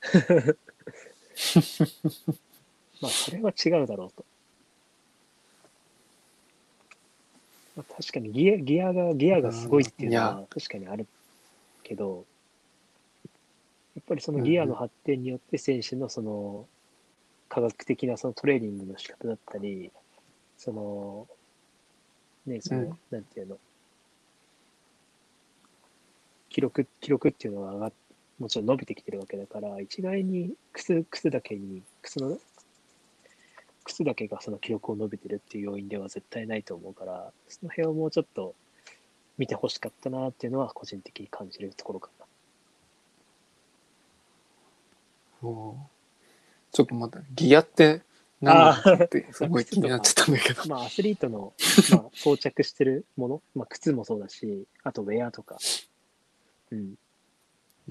[3.00, 4.24] まあ、それは違うだろうと。
[7.76, 11.06] まあ、確かにギアギアが、ギアがすごいっていうのは確かにある
[11.84, 12.24] けど、
[13.98, 16.66] やっぱりそのギアの発展によって選手のその
[17.48, 19.90] 科学的なそのトレーニングの仕方だったり、
[20.56, 21.26] その、
[22.46, 22.98] ね、その、うん。
[23.10, 23.58] なんていうの、
[26.48, 27.92] 記録、記録っていうのは上がっ
[28.38, 32.38] もちろん伸びてきてるわけだから、一概に靴、靴だけに、靴の、
[33.82, 38.54] 靴だけがその記録を伸びてるっていう要因では絶対ないと思うから、その辺をもうちょっと
[39.38, 42.24] 見てほしかったなっていうのは個人的に感じるところかな。
[42.24, 42.28] おー
[45.40, 48.02] ちょっと待って、ギアって
[48.40, 50.62] 何なのってすごい気になっちゃったんだけど。
[50.66, 51.52] まあ、アスリートの、
[51.90, 55.58] まあ、装着してるもの、まあ、靴もそうだし、あとウェアとか、
[56.70, 56.94] うん、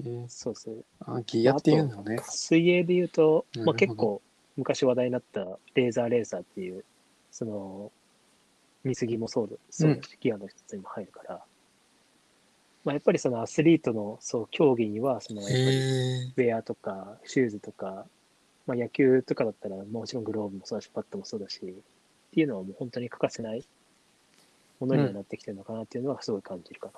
[0.00, 0.28] えー。
[0.28, 0.84] そうそう。
[1.00, 2.18] あ、ギアっていうのね。
[2.28, 4.22] 水泳で言うと、まあ、結構
[4.56, 6.84] 昔話題になったレーザーレーサーっていう、
[7.30, 7.92] その、
[8.84, 11.44] 水着もそうだそうだし、ギアの一つにも入るから、
[12.88, 18.06] まあ、やっぱりそのアスリートのそう競技には、そのやっぱりへウェアとかシューズとか、
[18.66, 21.62] まあ、野球とかだったらもちろんグローブもそうだし、パッドもそうだし、っ
[22.32, 23.62] ていうのはもう本当に欠かせない
[24.80, 26.92] ものにはなってきてるのかなっていうのはすごい感じるかな。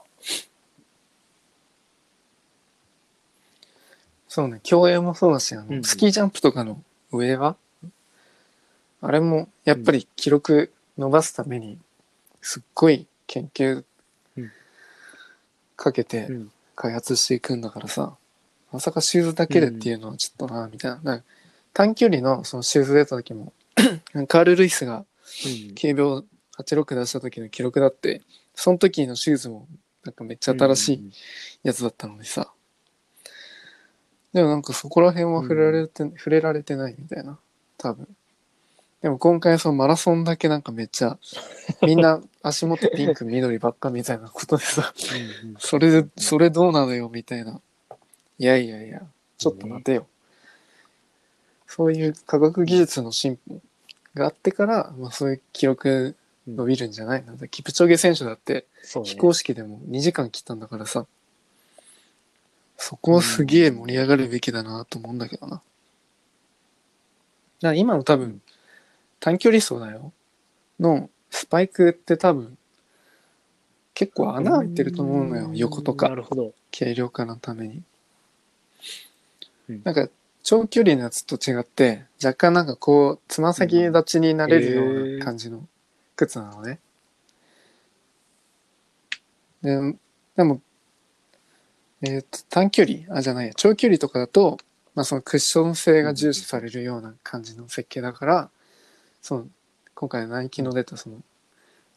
[4.28, 7.56] そうね、競泳もそうだし、あの、うんうんスキージャンプとかの上は、
[9.00, 11.80] あれもやっぱり記録伸ばすために、
[12.40, 13.84] すっごい研究うん
[15.80, 16.52] かけてうん。
[16.76, 18.16] 開発していくんだからさ、
[18.72, 20.96] まさかシューズだけでっていうのはちょっとな、みたいな。
[20.96, 21.22] だから
[21.74, 23.52] 短距離のそのシューズ出た時も、
[24.28, 25.04] カール・ルイスがうん
[25.74, 26.24] 9秒
[26.58, 28.22] 86出した時の記録だって、
[28.54, 29.66] その時のシューズも
[30.04, 31.10] なんかめっちゃ新しい
[31.64, 32.50] やつだったのにさ。
[34.32, 37.38] でもなんかそこら辺は触れられて、触れられてないみたいな。
[37.76, 38.08] 多分。
[39.02, 41.18] でも今回そのマラソンだけなんかめっちゃ、
[41.82, 44.92] みんな足元ピンク緑ばっかみたいなことでさ、
[45.58, 47.60] それで、それどうなのよみたいな。
[48.38, 49.00] いやいやいや、
[49.38, 50.06] ちょっと待てよ。
[51.66, 53.60] そういう科学技術の進歩
[54.14, 56.14] があってから、まあそういう記録
[56.46, 57.24] 伸びるんじゃない？
[57.24, 61.06] の、キプチョゲ選手だってそうね非公式でも2時間切ったんだからさ、
[62.76, 65.62] そこはすげえ盛り上がるべきだなと思うんだけどな。
[67.74, 68.40] 今の多分、
[69.20, 70.12] 短距離走だよ。
[70.80, 72.56] のスパイクって多分、
[73.94, 76.26] 結構穴開いてると思うのよ、横となか。
[76.76, 77.82] 軽量化のために
[79.68, 79.82] うん。
[79.84, 80.08] なんか、
[80.42, 85.66] 長距離のやつと違って、若干なんかこう、つま先立ちになれるような感じの
[86.16, 86.78] 靴なのね。
[89.62, 89.94] で
[90.36, 90.60] でも、
[92.02, 93.00] えっ、と、短距離？
[93.14, 94.56] あ、じゃないや、長距離とかだと、
[94.94, 98.50] まあそのクッション性が重視されるような感じの設計だから、
[99.22, 99.48] その、
[99.94, 101.22] 今回ナイキの出たその、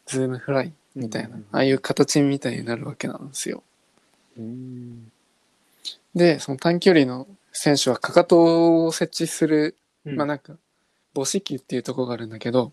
[0.06, 3.62] Zoom Fly みたいな、うんああいう形みたいになるわけなんですよ。
[4.38, 5.10] うん。
[6.14, 10.54] で、その短距離の選手はかかとを接地する、うんまあなんか、
[11.14, 12.72] 母子球っていうところがあるんだけど、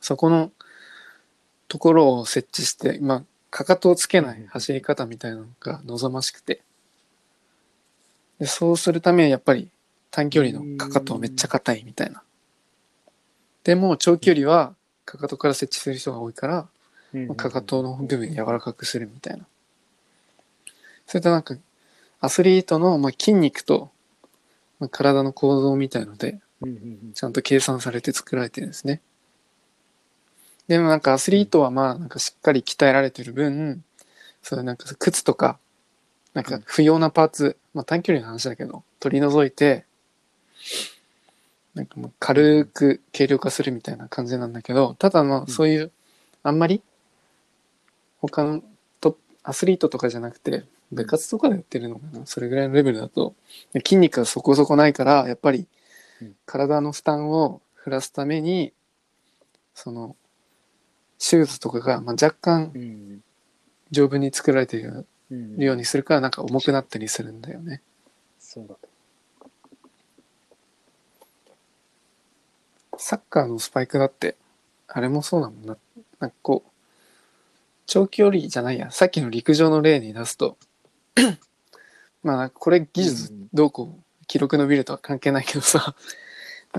[0.00, 0.50] そこの
[1.68, 6.62] ところを設置して、まあ、かかとをつけない走り方みたいなのが望ましくて。
[8.38, 9.68] でそうするためにやっぱり
[10.10, 12.22] 短距離のかかとめっちゃ硬いみたいな。
[13.64, 16.68] でも長距離はかかとから設置する人が多いから、
[17.14, 19.44] うんかかとの部分柔らかくするみたいな。
[21.06, 21.56] それとなんか、
[22.20, 23.90] アスリートのまあ筋肉と、
[24.78, 26.40] まあ、体の構造みたいので、
[27.14, 29.02] ちゃんと計算されて作られてるんですね。
[30.68, 33.84] でもなんかアスリートはまあなんかしっかり鍛えられてる分、
[34.42, 35.58] そういうなんか靴とか、
[36.34, 39.84] なんか不要なパーツ、まあ短距離の話だけど、取り除いて、
[41.74, 45.90] なんかもう軽く軽量化するみたいな感じなんだけど、ただまあそういう
[46.42, 46.82] あんまり
[48.20, 48.62] 他の
[49.00, 53.34] トアスリートとかじゃなくて部活とかでやってるのかなそれぐらいのレベルだと
[53.72, 55.66] で筋肉がそこそこないからやっぱり
[56.20, 58.72] うん体の負担を減らすために
[59.74, 60.16] その
[61.18, 63.22] シューズとかが、まあ、若干うん。
[63.90, 65.56] 丈夫に作られているうん。
[65.62, 67.82] ようにするからなんか重くなったりするんだよね。
[68.38, 68.91] そうだと。
[73.02, 74.36] サッカーのスパイクだって
[74.86, 75.76] あれもそうだもんな。
[76.20, 76.70] なんかこう
[77.86, 80.56] 長距離じゃないやさっきの陸上の例に出すと
[82.22, 85.96] まあこれ技術うんどうこう記録伸びるとは関係ないけどさ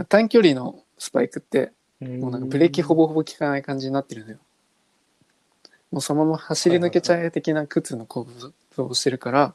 [0.07, 4.37] 短距離のスパイクってもうなんかブレーキほぼほぼ効かない感じになってるのよ。
[5.91, 8.25] もうそのまま走り抜けちゃえ的な靴の構
[8.75, 9.53] 造をしてるから、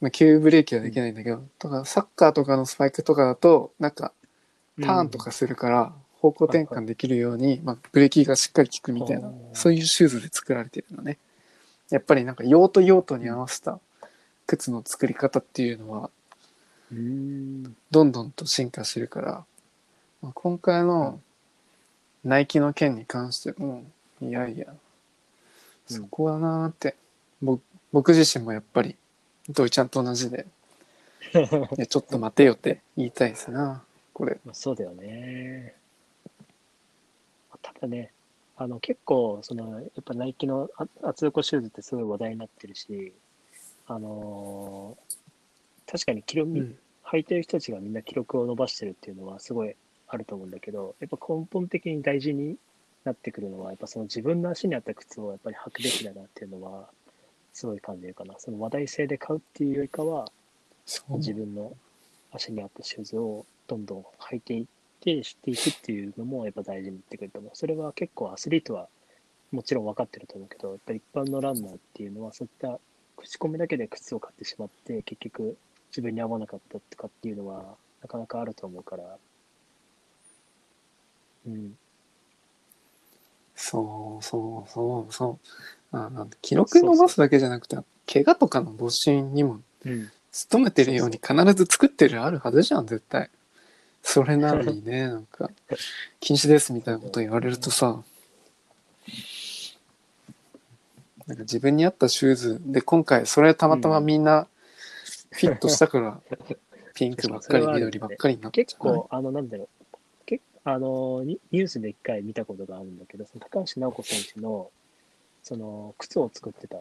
[0.00, 4.12] まあ、急ブレーキはできないんだけど、だからサッカーとかのスパイクとかだとなんか
[4.82, 11.18] ターンとかするから方向転換できるように、まあ、ブレーキがしっかり効くみたいなはあそういうシューズで作られてるのね。
[11.90, 13.78] やっぱりなんか用途用途に合わせた
[14.46, 16.10] 靴の作り方っていうのは
[16.92, 17.76] うん。
[17.90, 19.44] どんどんと進化してるから、
[20.22, 21.20] まあ、今回の
[22.24, 23.84] ナイキの件に関しても
[24.20, 24.66] いやいや
[25.90, 25.96] うん。
[25.96, 26.94] そこはなーって、
[27.40, 27.58] ぼ
[27.92, 28.96] 僕自身もやっぱり
[29.48, 30.46] 土井ちゃんと同じで
[31.34, 35.74] いやちょっと待てよって言いたいですなこれまあそうだよね。
[37.62, 38.12] ただね、
[38.56, 43.12] あの結構そのやっぱナイキのあ厚底シューズってすごい話題になってるし、
[43.86, 45.12] あのー
[45.90, 49.76] 確かに記録、うん履いてる人たちがみんな記録を伸ばしてるっていうのはすごい
[50.08, 52.56] あると思うんだけど、やっぱ根本的に大事に
[53.04, 56.88] なってくるのは、やっぱその自分の足に合った靴をやっぱり履くべきだなっていうのは、
[57.52, 58.36] すごい感じるかな。
[58.38, 60.30] その話題性で買うっていうよりかは、
[61.10, 61.76] 自分の
[62.30, 64.64] 足に合ったシューズをどんどん履いていっ
[65.00, 67.50] て知っていくっていうのもやっぱ大事になってくると思う。
[67.54, 68.88] それは結構アスリートは
[69.50, 72.78] もちろん分かってると思うけど、やっぱり一般のランナーっていうのはそういった
[73.16, 75.56] 口コミだけで靴を買ってしまって結局
[75.90, 79.04] 自分に合わなかったとかっていうのはなかなかあると思うから、
[81.46, 81.76] うん、
[83.54, 85.12] そうそうそう。
[85.12, 85.38] そ
[85.92, 85.96] う。
[85.96, 87.76] あなんて記録伸ばすだけじゃなくて
[88.10, 90.10] 怪我とかの防止にもうん、
[90.50, 93.30] 努めてるように必ず作ってるあるはずじゃん絶対
[94.02, 95.50] それなのにね なんか
[96.20, 98.02] 禁止ですみたいなこと言われるとさ
[101.26, 104.48] なんか自分に合ったシューズで今回それたまたまみんな
[105.32, 106.20] フィットしたから、
[106.94, 109.94] ピンクばっかり緑ばっかりになっちゃう結構、あの、なんだろう、
[110.26, 114.70] けあのニニュースで一回見たことがあるんだけど、その高橋尚子選手の、
[115.42, 116.76] その、靴を作ってた、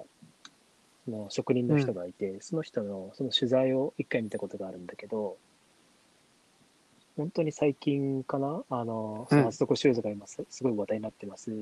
[1.06, 5.38] その職人の人がいて、その人の、その取材を一回見たことがあるんだけど、
[7.22, 8.64] 本当に最近かな？
[8.70, 11.54] あの、その厚底シューズが今すすごい話題になってますっ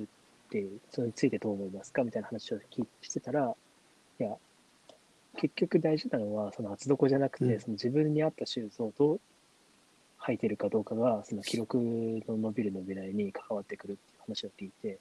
[0.50, 2.04] て、それについてどう思いますか？
[2.04, 3.54] みたいな話を聞いしてたら、
[4.19, 4.38] いや、
[5.36, 7.60] 結局大事なのは、その厚底じゃなくて、うん。
[7.60, 9.22] その自分に合ったシューズをどう
[10.22, 15.00] 履いてるかどうかが、その記録の伸びる伸びないに関わってくるっていう話を聞いて、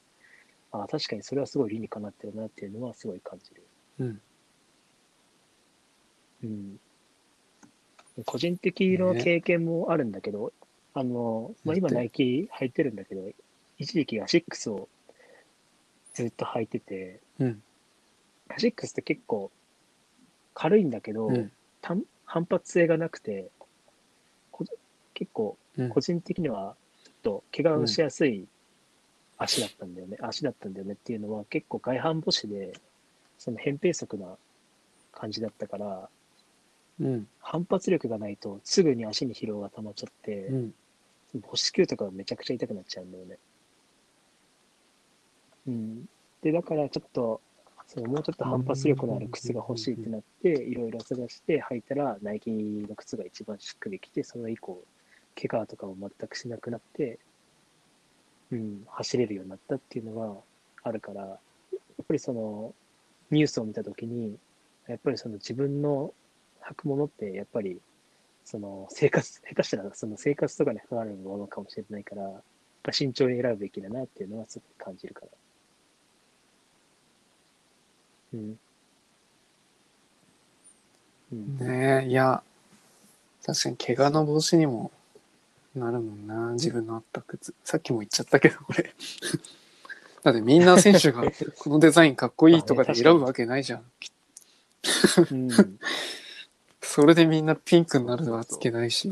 [0.73, 3.63] ああ、確かにそれはすごい理にかなってるなっていうのはすごい感じる。
[4.01, 4.21] うん。
[6.43, 6.77] うん。
[8.25, 10.53] 個人的の経験もあるんだけど、
[10.95, 13.23] あの、まあ、今ナイキ履いてるんだけど、
[13.79, 14.89] 一時期アシックスを
[16.15, 17.63] ずっと履いてて、うん。
[18.49, 19.51] アシックスって結構
[20.55, 21.53] 軽いんだけど、うん。
[21.81, 23.51] 単反発性がなくて、
[24.51, 24.65] こ
[25.15, 25.89] 結構うん。
[25.91, 28.49] 個人的にはちょっと怪我をしやすい
[29.37, 32.73] 足だったんだよね、足だったんだよねっていうのは結構外反母趾で、
[33.39, 34.37] その扁平足な
[35.13, 36.09] 感じだったから、
[37.01, 40.75] うん反発力がないとすぐに足に疲労が溜まっちゃって、うん
[41.43, 43.39] 母子球とかがめちゃくちゃ痛くなっちゃうんだよね。
[45.67, 46.09] うん。
[46.43, 47.41] で、だからちょっと、
[47.87, 54.83] そのもうちょっと反発力のある靴が欲しいってなって、いろいろ探して履いたら、ナイキの靴が一番しっくりきて、それ以降、
[55.37, 57.19] 怪我とかも全くしなくなって、
[58.51, 60.35] うん、走れるようになったっていうのが
[60.83, 61.39] あるから、やっ
[62.07, 62.75] ぱりその、
[63.31, 64.39] ニュースを見たときに、
[64.87, 66.15] やっぱりその自分の
[66.71, 67.81] 履くものって、やっぱり、
[68.45, 72.43] その生活、 下手したらその生活とかに関わるものかもしれないから、やっ
[72.83, 75.29] ぱ慎重に選ぶべきだなっていうのはすごく感じるから。
[78.35, 78.59] うん。
[81.33, 81.59] うん。
[81.59, 82.43] ねえいや
[83.45, 84.91] 確かに怪我の防止にも
[85.75, 88.93] なるもんな自分のあった靴さっきも言っちゃったけどこれ
[90.23, 91.23] だってみんな選手が
[91.59, 93.85] このデザインかっこいいとかで選ぶわけないじゃん
[95.31, 95.49] うん、
[96.99, 99.09] それでみんなピンクになるわつけないし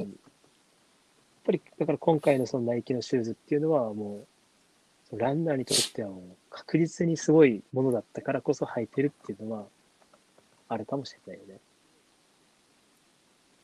[1.44, 4.26] ぱり、だから今回のそのナイキのシューズっていうのはも
[5.12, 6.20] う、ランナーにとってはもう
[6.50, 9.66] 確実にすごいものだったからこそ履いてるっていうのは
[10.68, 11.60] あるかもしれないよね。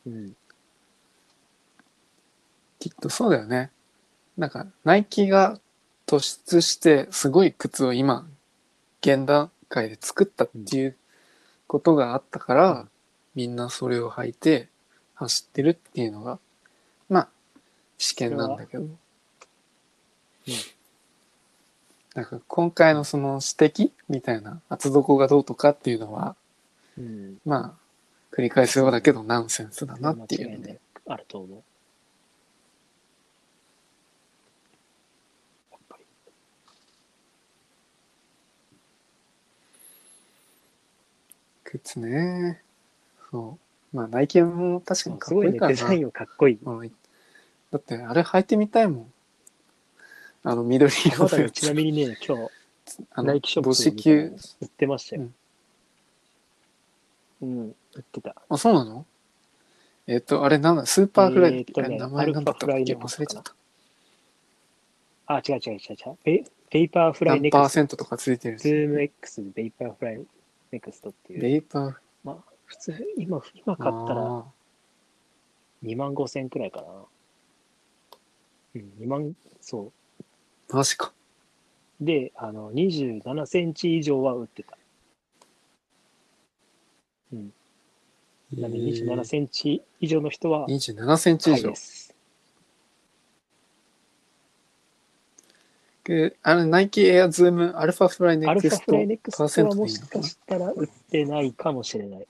[0.07, 0.37] うん。
[2.79, 3.73] きっとそうだよね。
[4.39, 5.59] なんか、ナイキが
[6.07, 8.25] 突出して、すごい靴を今、
[9.01, 10.97] 現段階で作ったっていう
[11.67, 12.92] ことがあったから、うん
[13.35, 14.69] みんなそれを履いて
[15.15, 16.39] 走ってるっていうのが、
[17.09, 17.29] まあ、
[17.99, 18.87] 試験なんだけど。
[22.15, 26.37] なんか今回のその指摘みたいな厚底がどうとかっていうのは、
[26.99, 27.39] うん。
[27.47, 31.63] まあ、繰り返すようだけどナンセンスだなっていうのであると思う。
[41.65, 42.63] 靴ね。
[43.33, 43.59] そ
[43.93, 43.97] う。
[43.97, 45.77] まあ、ナイキも確かにかすごいね、っこいいからな。
[45.77, 46.59] デザインはかっこいい。
[46.63, 46.93] うん
[47.73, 49.13] だって、あれ履いてみたいもん。
[50.45, 52.51] あの、緑色のやつちなみにね、今日、
[53.13, 54.37] あのナイキショップ。
[54.61, 55.25] 売ってましたよう。
[55.25, 55.35] ん
[57.41, 58.37] うん、売ってた。
[58.49, 59.07] あ、そうなの？
[60.07, 62.95] えっ、と、あれなんだ、スーパーフライ、えーね名前なんだったっけ？
[62.95, 63.55] 忘れちゃった。
[65.27, 66.19] あ、違う違う違う違う。
[66.25, 67.75] ペペーパーフライ何パーネクスト。
[67.75, 68.63] セントとかついてるし。
[68.63, 70.21] ズーム X でペーパーフライ
[70.73, 71.41] ネクストっていう。
[71.41, 72.01] ベイパー、まあ、
[72.73, 74.45] 普通、今、今買ったらあ
[75.85, 76.87] 2万5千くらいかな。
[78.77, 81.13] うん、2万、そーマジか。
[82.01, 82.05] う。
[82.05, 84.79] で、あの、27センチ以上は売ってた。
[87.35, 87.53] うん。
[88.55, 91.77] なので27センチ以上の人は、27センチ以上で。
[91.77, 92.15] す。
[96.05, 102.27] であれ、ナイキエアズームアルファフライネアルクストファフライネクパーセンストはもいいのかなかしたら売ってないかもしれない。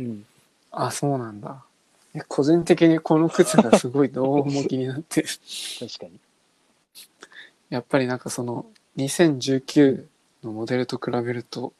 [0.00, 0.26] うん。
[0.72, 1.62] あ、そうなんだ。
[2.14, 5.22] いや個人的にこの靴がすごいどうも気になって。
[5.78, 6.18] 確かに。
[7.68, 8.66] やっぱりなんかその
[8.96, 10.06] 2019
[10.44, 11.72] のモデルと比べると、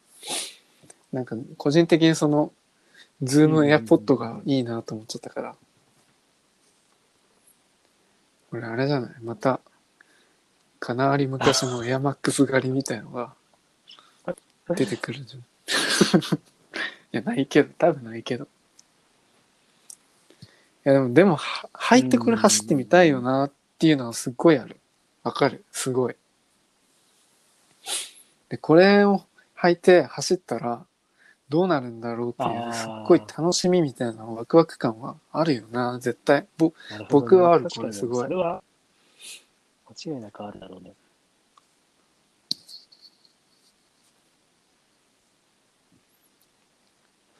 [1.12, 2.52] なんか個人的にその
[3.22, 5.56] ズームエアポッドがいいなと思っちゃったから。
[8.50, 9.10] これあれじゃない？
[9.22, 9.60] また、
[10.78, 13.34] かなり昔のエアマックス狩りみたいのが
[14.76, 15.44] 出てくるじゃん。
[17.12, 18.44] いや、ないけど、多分ないけど。
[18.44, 18.46] い
[20.84, 24.80] や、でも、でも、は履いてこれ走ってみたいよなっていうのはすっごいある。
[25.22, 25.64] わかる。
[25.72, 26.16] すごい。
[28.48, 29.24] で、これを
[29.56, 30.84] 履いて走ったら、
[31.48, 36.46] どうなるんだろうっていう、すっごい楽しみみたいなワクワク感はあるよな、絶対。
[36.58, 38.62] ぼね僕はあるこれすごいそれは、
[39.88, 40.90] 間違いなくあるだろうね。
[40.90, 40.96] うん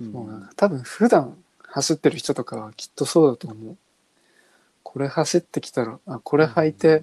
[0.00, 3.76] もうなんか多分普段走ってる人とかはきっとそうだと思う。
[4.82, 7.02] これ走ってきたら、あ、これ履いて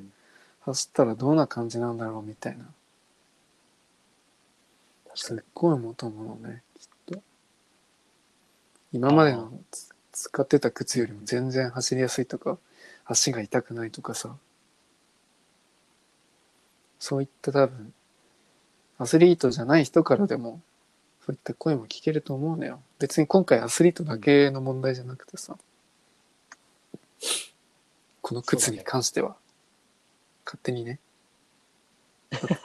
[0.61, 2.65] 走ったらどんな感じなんだろうみたいな。
[5.15, 7.21] すっごい思うと思うのね、きっと。
[8.91, 12.57] 今までのつ使ってた靴よりも全然走りやすいとか、
[13.05, 14.35] 足が痛くないとかさ。
[16.99, 17.93] そういった多分、
[18.97, 20.61] アスリートじゃない人からでも、
[21.26, 22.82] そういった声も聞けると思うのよ。
[22.99, 25.57] 別に今回アスリートだけの問題じゃなくてさ、
[28.21, 29.38] この靴に関しては、
[30.43, 30.99] 勝手にね。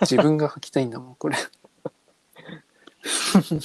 [0.01, 1.37] 自分が履きたいんだもん、これ。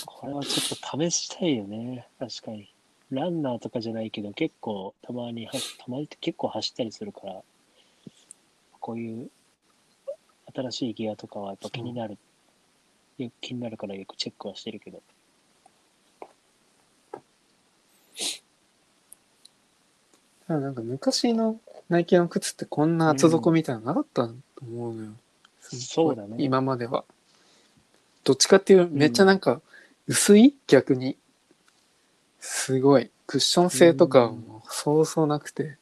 [0.05, 2.07] これはちょっと試したいよね。
[2.19, 2.71] 確かに。
[3.09, 7.41] ランナーとかじゃないけど、結構たまに、たまに結構走ったりするから、
[8.79, 9.31] こういう
[10.53, 12.19] 新しいギアとかはやっぱ気になる。
[13.41, 15.01] 気になるからよくチェックはしてるけど。
[20.47, 21.59] ただなんか昔の
[21.89, 25.11] ナイキの靴ってこんな厚底みたいなのなかったと思うのよ。
[25.61, 27.05] そうだね今までは。
[28.23, 29.61] どっちかっていうめっちゃなんか
[30.07, 30.55] 薄い？
[30.67, 31.17] 逆に。
[32.39, 33.09] すごい。
[33.25, 35.77] クッション性とかはもうそうそうなくて。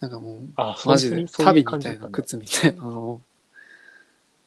[0.00, 3.20] なんかもうあ、マジで本当に旅みたいな靴みたいなのを。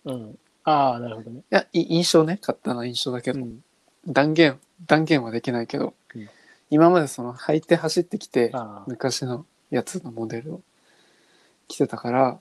[0.06, 0.40] うん。
[0.64, 1.40] ああ、なるほどね。
[1.40, 2.38] いや、い印象ね。
[2.42, 3.40] 勝手な印象だけど。
[3.40, 3.64] うん。
[4.08, 6.30] 断言、断言はできないけど、うん
[6.74, 10.62] 今までその履いて走ってきて、ああ、昔のやつのモデルを
[11.68, 12.40] 着てたから、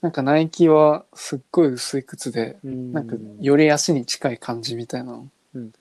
[0.00, 5.72] なんかナイキはすっごい薄い靴で、ななんかより足に近い感じみたいなの、うん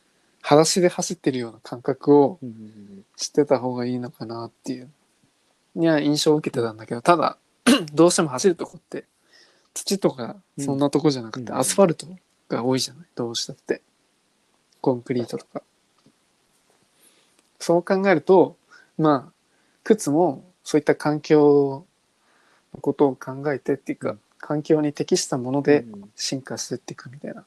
[0.41, 4.89] 裸足で走ってるような感覚をうんうん知ってた方がいいのかなっていう、
[5.75, 7.37] には印象を受けてたんだけど、ただ、
[7.93, 9.05] どうしても走るとこって、
[9.75, 12.07] 土とかそんなとこじゃなくて、うんアスファルト
[12.49, 13.05] が多いじゃない？
[13.13, 13.83] どうしたって。
[14.81, 15.61] コンクリートとか。
[17.59, 18.57] そう考えると、
[18.97, 19.33] まあ、
[19.83, 21.85] 靴もそういった環境
[22.81, 27.43] ことを考えてっていうか、環境に適したものでうん進化してっていくみたいな。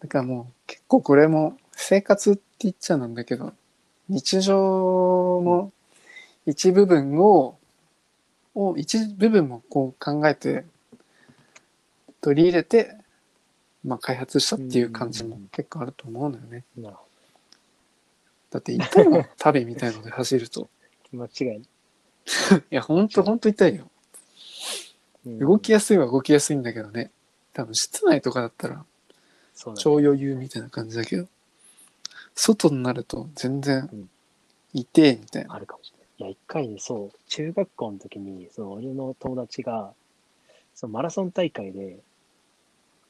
[0.00, 3.52] だからもう結構これも生活って言っちゃなんだけど、
[4.08, 5.72] 日常の
[6.46, 7.56] 一部分を、
[8.54, 10.64] を一部分もこう考えて
[12.20, 12.96] 取り入れて、
[13.84, 16.64] まあ開発したっていう感じも結構あると思うのよね。
[16.76, 17.04] なるほ
[18.50, 20.68] だって痛いもん、旅みたいので走ると。
[21.12, 21.58] ど間違いない。
[21.58, 21.62] い
[22.70, 23.84] や、ほんとほんと痛いよ。
[25.26, 27.10] うん動きやすいは動きやすいんだけどね。
[27.52, 28.84] 多分室内とかだったら
[29.76, 31.28] 超余裕みたいな感じだけど、
[32.34, 34.10] 外になると全然うん
[34.72, 35.54] 痛えみたいな。
[35.54, 35.99] あるかもしれない。
[36.20, 39.94] いや、一回ね、そう、中学校の時に、その俺の友達が、
[40.74, 41.96] そのマラソン大会で、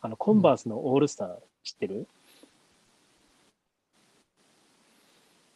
[0.01, 2.07] あの、コンバースのオールスター知ってる、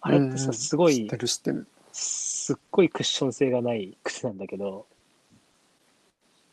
[0.00, 1.68] あれってさ、すごい知って、る知ってる。
[1.92, 4.86] すっごいクッション性がない靴なんだけど、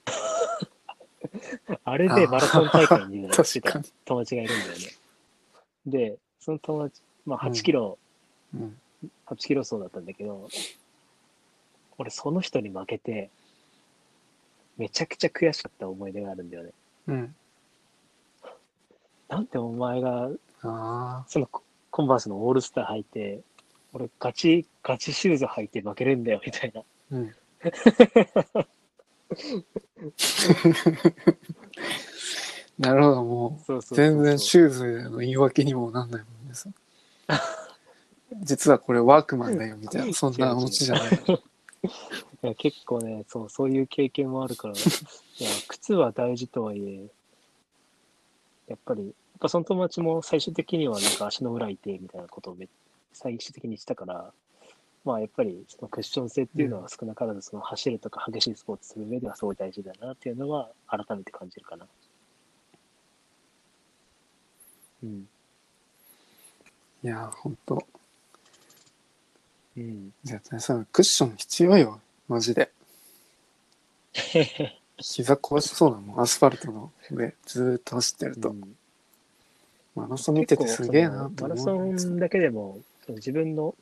[1.83, 3.85] あれでマラソン大会に出た 確かに。
[4.05, 4.79] 友達がいるんだよね。
[5.87, 7.97] で、その友達、まあうん8キロ、
[8.53, 8.79] うん。
[9.25, 10.47] 8キロ走だったんだけど、
[12.01, 13.29] 俺その人に負けて、
[14.77, 16.71] めちゃくちゃ悔しかった思い出があるんだよね。
[17.07, 17.35] うん。
[19.29, 20.29] なんでお前が
[20.63, 23.41] あそのココンバースのオールスター履いて、
[23.93, 26.81] 俺ガチ、ガチシューズ履いて負けるんだよみたいな。
[26.81, 26.83] あ。
[27.11, 27.35] うん。
[32.79, 33.63] なるほど、もう。
[33.63, 36.69] そうそうそうそう全然シューズの言い訳にもなんないもんねさ。
[38.39, 41.43] 実はこれワークマンだよみたいな、 そんなオチじゃない。
[41.83, 47.09] いや結構ねそう、そういう経験もあるから、 いや、靴は大事とはいえ、
[48.67, 52.67] やっぱり、やっぱその友達も最終的にはなんか足の裏痛いみたいなことをめ
[53.13, 54.33] 最終的にしたから、
[55.03, 61.87] まあやっぱりそのクッション性っていうのは少なからずその走るとか激しいスポーツする上ではすごい大事だなっていうのは改めて感じるかな。
[65.03, 65.27] うん。
[67.03, 67.83] いやー、ほんと。
[69.77, 70.13] うん。
[70.23, 72.01] 絶対さ、クッション必要よ。
[72.27, 72.71] マジで。
[74.97, 78.49] 膝壊しそうなもん、アスファルトの上、ずーっと走ってると。
[78.49, 78.75] うん
[79.95, 81.99] マラソン見ててすげえなとマラ思う。
[81.99, 83.75] ソンだけでもその自分の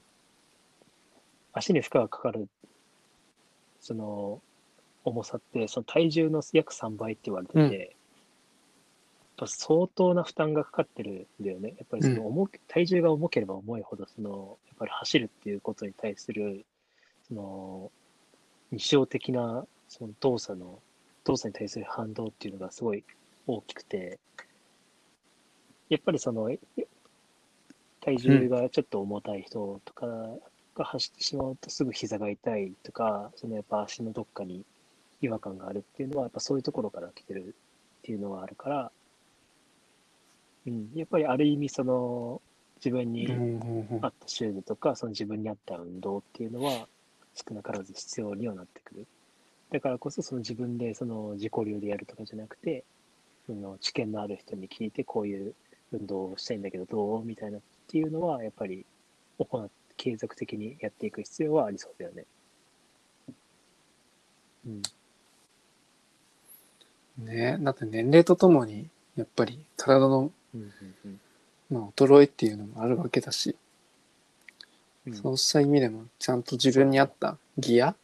[1.54, 2.48] 足に負荷がかかる
[3.80, 4.42] その
[5.04, 7.96] 重さってその体重の約3倍って言われてて、
[9.40, 11.70] ぱ相当な負担がかかってるんだよね。
[11.78, 16.66] やっぱりその重く、体重が重ければ重いほどそのやっぱり走るっていうことに対する
[17.28, 17.92] その
[18.72, 20.80] 日常的なその動作の
[21.24, 23.04] 動作に対する反動っていうのがすごい
[23.48, 24.20] 大きくて、
[25.90, 26.60] やっぱりその、え
[28.02, 30.08] 体重がちょっと重たい人とか
[30.76, 34.64] が走ってしまうとすぐ膝が痛いとか、そのやっぱ足のどっかに
[35.22, 37.56] 違和感があるっていうのは、やっぱそういうところから来てる
[38.00, 38.92] っていうのがあるから、
[40.68, 42.42] うん、やっぱりある意味その
[42.78, 43.28] 自分に
[44.02, 46.88] 合ったシューズとか、その自分に合った運動っていうのは
[47.36, 49.08] 少なからず必要にはなってくる。
[49.72, 52.84] だからこそその自分でその自己流でやるとかじゃなくて、
[53.46, 55.54] その知見のある人に聞いてこういう
[55.92, 58.86] 運動をしたいんだけどどうみたいなっていうのはやっぱり
[59.38, 62.26] 行っ継続的にやっていく必要はありそうだよね。
[64.66, 64.82] うん。
[67.26, 68.88] ねだって年齢とともに、
[69.18, 70.72] やっぱり体の、うんうん
[71.06, 71.20] うん
[71.72, 73.56] まあ、衰えっていうのもあるわけだし、
[75.06, 77.96] うんそうした意味でも、ちゃんと自分に合ったギアっ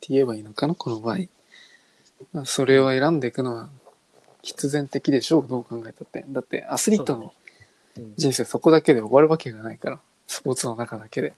[0.00, 1.18] て言えばいいのかな、この場合。
[2.32, 3.68] まあ、それを選んでいくのは
[4.42, 6.24] 必然的でしょう、どう考えたって。
[6.28, 7.34] だってアスリートの
[7.96, 11.34] うん人生そこだけで終わるわけがないから、スポーツの中だけで。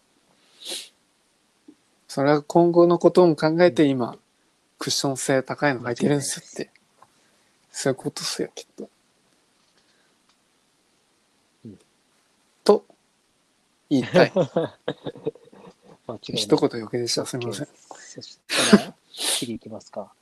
[2.06, 4.16] それは今後のことも考えて今、
[4.78, 6.70] クッション性高いの履いてるんですよって。
[7.72, 8.88] そういうことっすよ、きっと。
[11.64, 11.78] うん
[12.62, 12.84] と、
[13.90, 14.32] 言いたい。
[14.34, 14.48] 間違い
[16.06, 17.24] ない一言余計でした。
[17.24, 17.66] すみません。
[17.66, 18.38] そし
[18.70, 20.12] たら、次行きますか。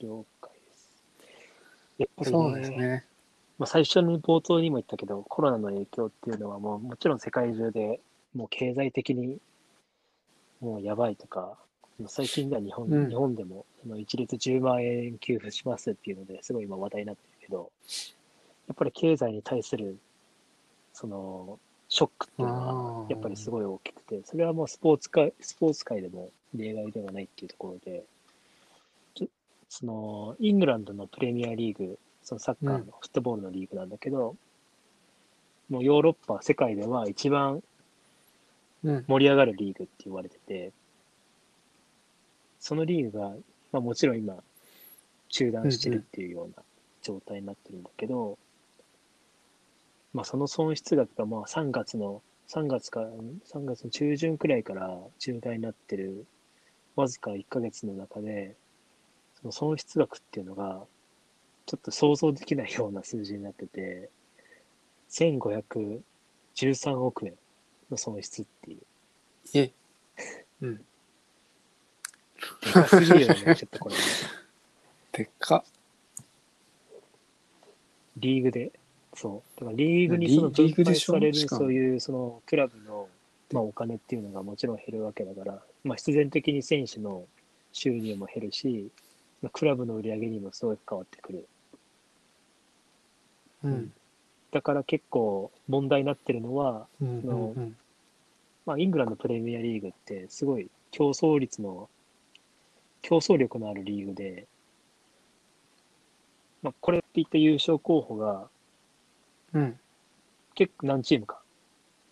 [0.00, 1.04] 了解です。
[1.98, 3.06] やっぱりそうですね。
[3.58, 8.00] まあ、最初に冒頭にも言ったけど、コロナの影響っていうのはもうもちろん世界中で
[8.34, 9.38] もう経済的に
[10.60, 11.56] もうやばいとか、
[12.08, 17.70] 最近では日本,、うん日本でもその一律10万円給付しますっていうのですごい今話題になってるけど、
[18.66, 19.98] やっぱり経済に対する
[20.92, 28.04] そのショックっていうのはやっぱりすごい大きくて、それはもうスポーツ界スポーツ界でも例外ではないっていうところで、
[29.68, 34.36] そのイングランドのプレミアリーグ、そのサッカーのうんフットボールのリーグなんだけど、
[35.70, 37.62] もうヨーロッパ、世界では一番
[38.84, 39.04] うん。
[39.06, 40.72] 盛り上がるリーグって言われてて、
[42.60, 43.28] そのリーグが、
[43.72, 44.36] まあ、もちろん今、
[45.28, 46.62] 中断してるっていうような
[47.02, 48.38] 状態になってるんだけど、
[50.12, 56.26] まあ、その損失額がまあ3月の、3月から、3月の中旬くらいから中断になってる、
[56.96, 58.54] わずか1ヶ月の中で、
[59.40, 60.84] その損失額っていうのが、
[61.66, 64.10] ちょっと想像できないような数字になってて、
[65.10, 66.02] 1513
[66.98, 67.34] 億円
[67.90, 68.78] の損失っていう。
[69.54, 69.72] え。
[70.60, 70.76] うん。
[70.76, 70.84] で
[72.72, 73.94] かすぎるよね、 ちょっとこれ。
[75.12, 75.64] でっか。
[78.16, 78.72] リーグで。
[79.14, 79.60] そう。
[79.60, 83.08] だからリーグにリその分配されるそういうそのクラブの、
[83.52, 87.24] まあ、お金っていうのがもちろん減るわけだから、まあ、必然的に選手の
[87.72, 88.90] 収入も減るし、
[89.42, 91.46] まあクラブの売り上げにもすごい関わってくる。
[93.64, 93.92] うん。
[94.50, 97.76] だから結構問題になってるのは、うんうんうん。
[98.66, 101.88] まあ、イングランドプレミアリーグってすごい競争率の、
[103.00, 104.46] 競争力のあるリーグで、
[106.62, 108.48] まあ、これっていった優勝候補が
[109.54, 109.80] うん。
[110.54, 111.42] 結構何チームか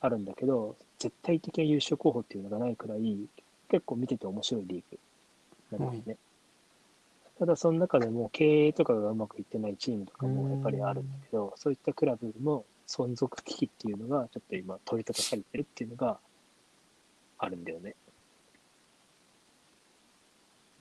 [0.00, 3.18] あるんだけど、絶対的な優勝候補っていうのがないくらい、
[3.68, 6.16] 結構見てて面白いリーグなんですね。
[7.38, 16.18] ただその中でも経営とかがうまくいってないチームとかもやっぱりあるんだけど、そういったクラブの存続危機っていうのがちょっと今取り立たされてるっていうのが
[17.38, 17.94] あるんだよね。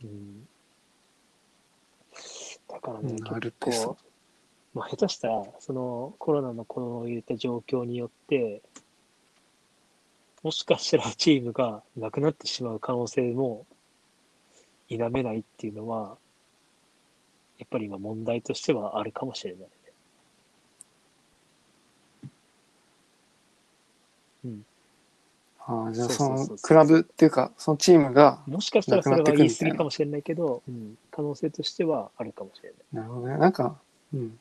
[0.04, 0.48] うん。
[2.68, 3.98] だからね、うんある結構、
[4.74, 8.62] まあ、下手したら、そのコロナのこういった状況によって、
[10.44, 13.66] もしかしたらチームがなくなってしまう可能性も
[14.88, 16.18] 否めないっていうのは、
[17.58, 19.70] やっぱり今問題としてはあるかもしれないね。
[24.46, 24.66] うん。
[25.60, 32.78] ああ、じゃあそのクラブっていうか、そのチームが、もしかしたらそれは言い過ぎかもしれないけど、うん、可能性としてはあるかもしれない。
[32.94, 33.38] なるほどね。
[33.38, 33.78] なんか、
[34.14, 34.40] うん。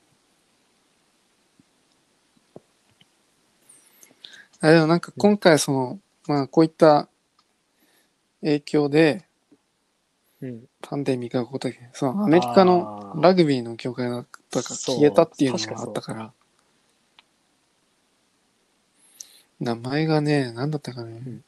[4.61, 7.09] あでもなんか今回その、まあこういった
[8.41, 9.29] 影響で
[10.41, 10.65] うん。
[10.81, 16.33] パンデミックが起こった時そのアメリカのラグビーの協会がとかそう消えたっていうのがあったから、
[19.61, 21.19] 名前がね、なんだったかね。
[21.19, 21.45] ん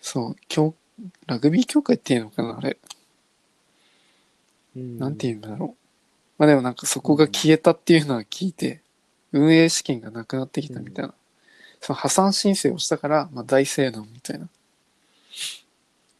[0.00, 0.74] そう、協
[1.26, 2.78] ラグビー協会っていうのかな、あれ。
[4.76, 5.84] うん、なんて言うんだろう。
[6.38, 8.80] まあでもなんかそこが消えたっていうのは聞いて、
[9.32, 11.14] 運営資金がなくなってきたみたいな。
[11.80, 14.48] その破産申請をしたから、まあ大正論みたいな。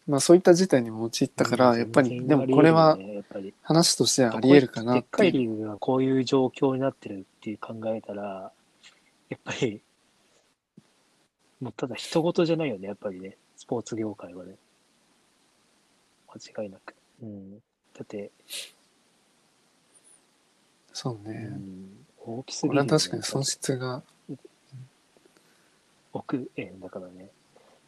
[0.06, 2.98] まあそういった事態にも陥ったから、うんやっぱり、全でもこれは
[3.62, 5.48] 話としてはあり得るかなでっかいっていう。
[5.48, 8.52] リーグがこういう状況になってるっていう考えたら、
[9.28, 9.82] やっぱり、
[11.60, 14.54] もうただ人事じゃないよね、やっぱりね、スポーツ業界はね。
[16.28, 16.94] 間違いなく。
[17.22, 17.54] うん。
[17.54, 17.60] だ
[18.02, 18.30] って、う
[20.92, 21.34] そうね。
[21.48, 24.15] ん、大きすぎこるよね、れは確かに損失がり
[26.16, 27.30] 億円だからね。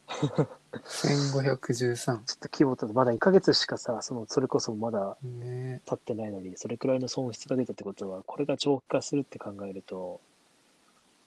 [0.09, 1.97] 1513。
[1.97, 10.21] ちょっと規模とまだ1ヶ月しかさ、その、それこそまだね経ってないのに、それくらいの損失が出たってことは、これが長期化するって考えると、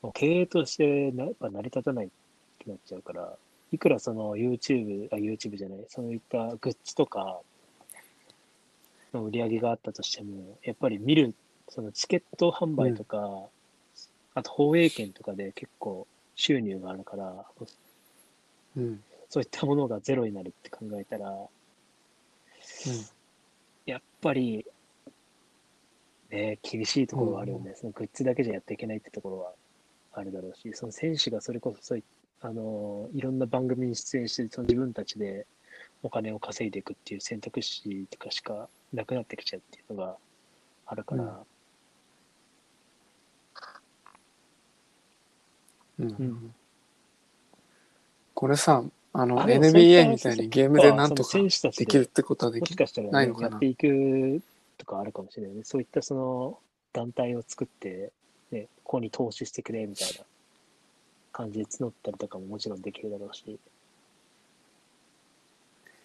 [0.01, 2.09] もう経営としてなやっぱ成り立たないっ
[2.59, 3.35] てなっちゃうから、
[3.71, 7.39] いくらその YouTube、あ、YouTube じゃない、そういったグッズとか
[9.13, 11.35] の売り上げがあったとしても、やっぱり見る、
[11.69, 13.47] そのチケット販売とか、
[14.33, 17.45] あと放映権とかで結構収入があるから、
[18.77, 19.03] うん。
[19.29, 21.35] そういったものがゼロになるって考えたら、
[23.85, 24.65] やっぱり、
[26.29, 27.73] ね、厳しいところはあるよね。
[27.75, 29.53] そのグッズだけじゃやっていけないってところは
[30.13, 32.03] あるだろうし、その選手がそれこそそうい
[32.41, 35.45] あのいろんな番組に出演して、その自分たちで
[36.03, 40.17] お金を稼いでいくっていう選択肢とかしかなくなってきちゃうっていうのが
[40.87, 41.45] あるから、
[46.05, 46.55] うん。
[48.33, 48.83] これさ、
[49.13, 52.75] あの、NBA みたいにゲームでなんとかでできるってことはでき
[53.11, 54.41] ないのかなやっていく
[54.77, 55.63] とかあるかもしれないね。
[55.63, 56.57] そういったその
[56.93, 58.11] 団体を作って、
[58.51, 60.23] ね、ここに投資してくれみたいな
[61.31, 63.59] 感じで募ったりとかももちろんできるだろうし。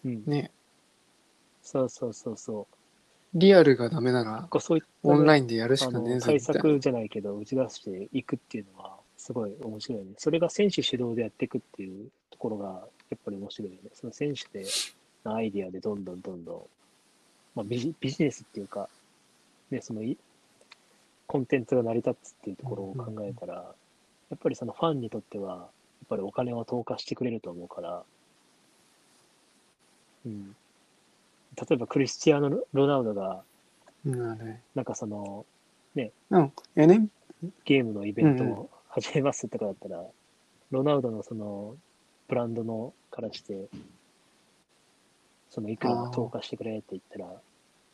[0.05, 0.23] うん。
[0.25, 0.51] ね。
[1.63, 2.75] そうそうそうそう。
[3.33, 6.61] リアルがダメなら、こうそういったね、オンラインでやるしあかねえぞみたいな。
[6.61, 10.11] 策じゃないけど、打ち出していくっていうのは、すごい面白いね。
[10.17, 12.65] それが選手主導でやっていくっていうところが、
[13.09, 13.89] やっぱり面白いよね。
[13.93, 14.65] その選手で
[15.25, 16.61] のアイディアでどんどんどんどん、
[17.55, 18.89] まあ、ビジビジネスっていうか、
[19.71, 20.17] ね、そのい
[21.25, 25.67] コンテンツが成り立つっていうところを考えたら、やっぱりそのファンにとっては、やっ
[26.09, 28.03] ぱりお金を投下してくれると思うから、
[30.25, 30.55] うん。
[31.55, 33.43] 例えばクリスチアーノ・ロナウドが。
[34.05, 35.45] なんかその、
[35.95, 36.53] うん。
[36.75, 37.09] N、
[37.65, 40.03] ゲームのイベントを始めますとかだったら、
[40.71, 41.75] ロナウドのその、
[42.27, 43.67] ブランドのからして、
[45.49, 47.41] そのいくらか投下してくれって言ったら、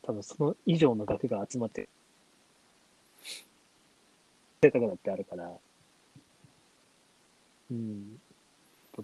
[0.03, 1.87] 多分その以上の額が集まって、
[4.61, 5.51] とかだってあるから、
[7.71, 8.19] うん。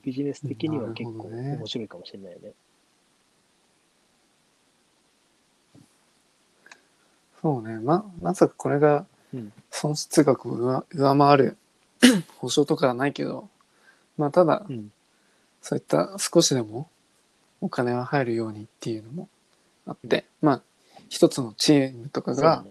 [0.04, 2.52] ビジネス的には結構面白いかもしれないよね。
[7.42, 7.80] そうね。
[7.80, 11.58] ま、まさかこれがうん損失額を上上回る
[12.38, 13.50] 保証とかはないけど、
[14.18, 14.92] まあただ、うん。
[15.62, 16.90] そういった少しでも
[17.60, 19.30] お金は入るようにっていうのも
[19.86, 20.62] あって、まあ
[21.10, 22.64] 一つのチームとかが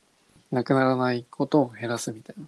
[0.51, 2.47] なくならないことを減らすみたいな。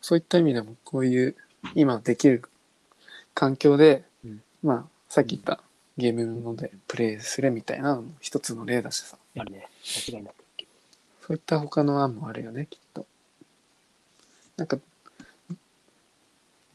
[0.00, 1.36] そういった意味でもこういう
[1.74, 2.42] 今できる
[3.34, 5.60] 環境で、うんまあさっき言った
[5.98, 9.18] ゲームのでプレイするみたいなのも一つの例だしさ。
[9.36, 9.68] あるね。
[10.10, 10.34] 間違いなく。
[11.26, 12.87] そういった他の案もあるよね、きっと。
[14.58, 14.76] なんか、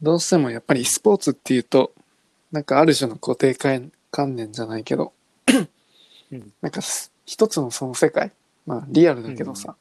[0.02, 1.92] どうしてもやっぱりスポーツっていうと、
[2.50, 5.12] なんかある種の固定観観念じゃないけど、
[6.32, 6.52] うん。
[6.62, 8.32] なんかす一つのその世界、
[8.66, 9.76] まあリアルだけどさ、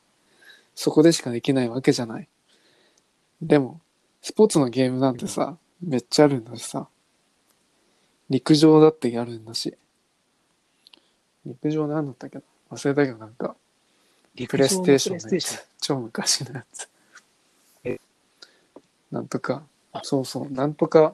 [0.76, 2.28] そこでしかできないわけじゃない。
[3.42, 3.80] でも、
[4.22, 6.88] スポーツのゲームなんてさ、めっちゃあるんだしさ、
[8.30, 9.78] 陸上だってやるんだし、
[11.46, 13.56] 陸上なんだったっけど忘れたけどなんか、
[14.48, 15.68] プレイステーションのやつ。
[15.80, 16.84] 超昔のやつ。
[16.84, 16.88] え
[19.14, 20.02] なんとかあ。
[20.04, 21.14] そうそうなんとか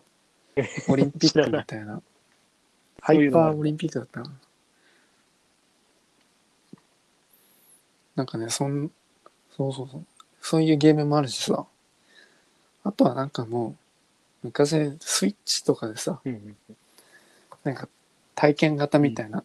[0.88, 2.02] オリンピックみたいな。
[3.02, 4.40] ハイパーオリンピックだったな。
[8.16, 8.92] なんかねそん
[9.56, 10.06] そうそうそう。
[10.42, 11.66] そういうゲームもあるしさ。
[12.84, 13.76] あとはなんかも
[14.44, 14.70] う昔
[15.02, 16.22] スイッチとかでさ
[17.64, 17.90] なんか
[18.36, 19.44] 体験型みたいな、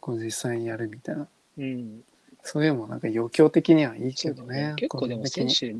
[0.00, 1.26] こう実際にやるみたいな。
[1.58, 2.04] うん。
[2.44, 4.74] それもなんか余興的にはいいけどねね。
[4.76, 5.74] 結構でも選手、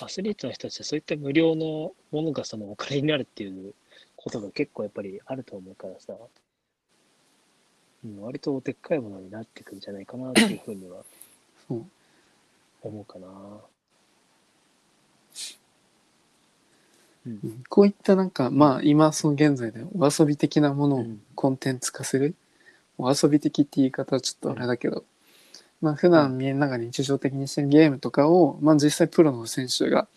[0.00, 3.74] アスリートの人たちはそういった無料のものがそのお金になるっていう
[4.16, 6.14] ことが結構やっぱりあると思うからさ、
[8.04, 10.98] うん、割とでっかいものになってくんじゃないかなっていうふうには
[12.82, 13.28] 思うかな。
[17.26, 17.64] うん。
[17.68, 21.20] こういったなんかまあ今その現在でお遊び的なものをうん。
[21.34, 22.34] コンテンツ化する、
[22.98, 25.04] お遊び的って言い方はちょっとあれだけど、
[25.82, 30.08] まあ普段みんなが日常的にしてるゲームとかを、まあ実際プロの選手が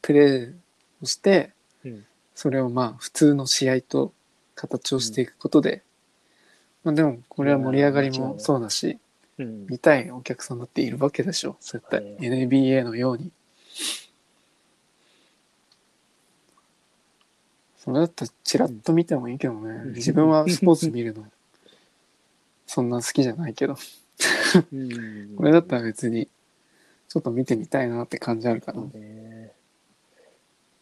[0.00, 0.54] プレイ
[1.02, 1.50] をして、
[1.84, 4.12] うんそれをまあ普通の試合と
[4.54, 5.82] 形をしていくことで、
[6.82, 8.98] まあでもこれは盛り上がりもそうだし、
[9.38, 9.66] うん。
[9.68, 11.56] 見たいお客さんだっているわけでしょ。
[11.60, 12.02] 絶対。
[12.18, 13.30] NBA のように。
[17.78, 19.70] それだったらチラッと見てもいいけどね。
[19.70, 21.26] うん自分はスポーツ見るの、
[22.66, 23.76] そんな好きじゃないけど。
[24.72, 26.28] うんこれだったら別に、
[27.08, 28.82] ちょっと見てみたいなって感じあるかな。
[28.82, 29.52] ね。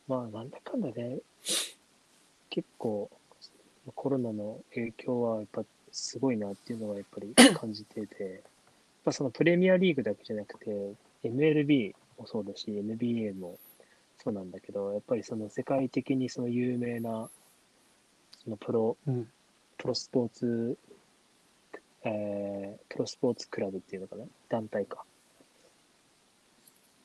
[0.06, 1.18] まあ、なんだかんだね、
[2.48, 3.10] 結構、
[3.94, 8.42] コロナの影響はやっぱすごいなっていうのはやっぱり 感じてて、やっ
[9.04, 10.94] ぱそのプレミアリーグだけじゃなくて、
[11.24, 13.58] MLB もそうだし、NBA も
[14.22, 17.30] そうなんだけど、やっぱりその世界的にその有名な、
[18.44, 19.28] そのプロ、うん。
[19.78, 20.76] プロスポーツ、
[22.04, 24.24] えー、プロスポーツクラブっていうのかな？
[24.48, 25.04] 団体か。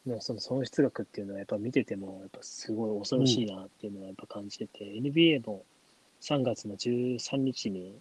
[0.08, 5.64] のその損失額っていうのはやっぱ見ててもやっぱすごい恐ろしいなっていうのはやっぱ感じてて、NBA も
[6.22, 7.96] 3月の13日に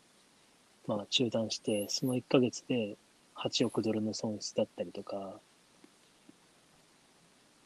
[0.87, 2.97] まあ中断して、その1ヶ月で
[3.37, 5.41] 8億ドルの損失だったりとか、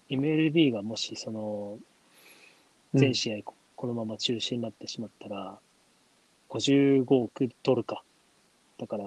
[0.08, 1.78] MLB がもしその
[2.94, 5.58] うん全試合ここのまま中止になってしまったら、
[6.48, 8.02] 55億ドルか。
[8.78, 9.04] だから、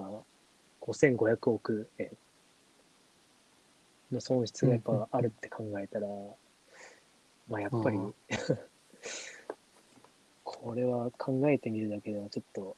[0.81, 2.09] 5500億円
[4.11, 6.07] の損失がやっぱあるって考えたら、
[7.49, 8.13] まあやっぱりうん、
[10.43, 12.75] これは考えてみるだけではちょっと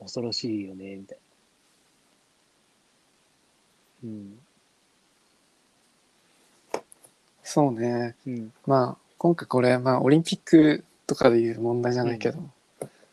[0.00, 1.18] 恐ろしいよね、みたい
[4.02, 4.04] な。
[4.04, 4.38] うん。
[7.42, 8.14] そうね。
[8.26, 8.52] うん。
[8.66, 12.38] まあ、今回これ、まあ、オリンピックとかでいう問題じゃないけど、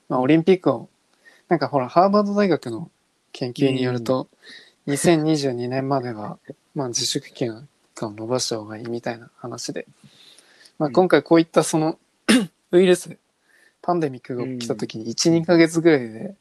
[0.10, 0.90] まあ、オリンピックを、
[1.52, 2.90] なんかほら、ハーバード大学の
[3.34, 4.30] 研究によると、
[4.88, 6.40] 2022年までは、
[6.74, 7.68] まあ、自粛期間
[8.04, 9.86] を伸ばした方がいいみたいな話で、
[10.80, 10.94] まあ、うん。
[10.94, 12.00] 今回こういったその、
[12.72, 13.18] ウイルス、
[13.82, 16.36] パンデミックが起きた時に1、2ヶ月ぐらいで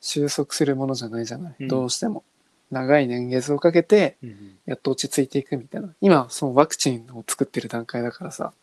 [0.00, 1.68] 収束するものじゃないじゃない、うん。
[1.68, 2.24] どうしても。
[2.70, 4.58] 長い年月をかけて、うん。
[4.64, 5.94] やっと落ち着いていくみたいな。
[6.00, 8.54] 今、そのワクチンを作ってる段階だからさ、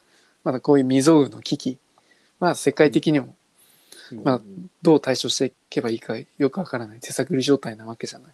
[0.43, 1.77] まだこういう未曾有の危機、
[2.39, 3.35] まあ世界的にも
[4.23, 4.41] まあ
[4.81, 8.31] どう対処していけばいいかよくわからない手探り状態なわけじゃない。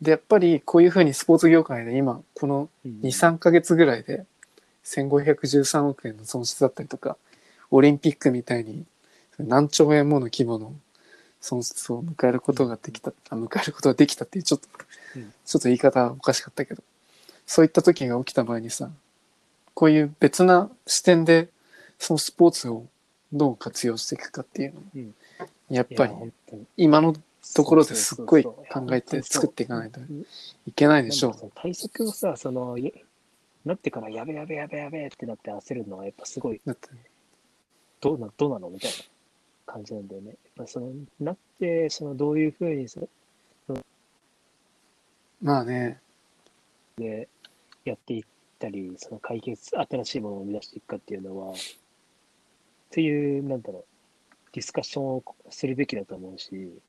[0.00, 4.26] でやっぱりこういうふうにスポーツ業界で今この23ヶ月ぐらいで
[4.84, 7.16] 1513億円の損失だったりとか
[7.70, 8.84] オリンピックみたいに
[9.38, 10.74] 何兆円もの規模の
[11.40, 14.68] 損失を迎えることができたあ迎えることができたっていうちょっと、
[15.16, 15.32] うん。
[15.44, 16.82] ちょっと言い方はおかしかったけど
[17.46, 18.90] そういった時が起きた場合にさ
[19.74, 21.48] こういう別な視点で
[21.98, 22.86] そのスポーツを
[23.34, 25.12] どう活用していくかっていうの。
[25.70, 26.12] やっぱり
[26.76, 27.14] 今の
[27.54, 28.54] ところですっごい考
[28.92, 30.00] えて作っていかないと
[30.66, 32.90] いけないでしょなんかその対策をさ、その、や
[33.64, 36.60] なってからやべやべやべやべってなって焦るのはやっぱすごい、
[38.00, 40.28] どうな、どうなのみたいな感じなんだよね。
[40.28, 43.08] やっぱその、なって、その、どういうふうにその
[45.44, 46.00] まあね。
[46.96, 47.28] で
[47.84, 48.24] やっていっ
[48.58, 51.54] たり、その解決、新しいものを生み出していくかっていうのは、
[52.94, 53.84] っていう、なんだろう、
[54.52, 56.80] ディスカッションをするべきだと思うし、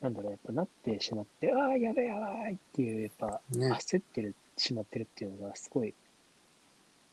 [0.00, 3.72] なんだろう、やっぱなってしまって、ああ、やべえやばいっていう、やっぱ、ね。
[3.72, 5.94] 焦ってる、しまってるっていうのが、すごい、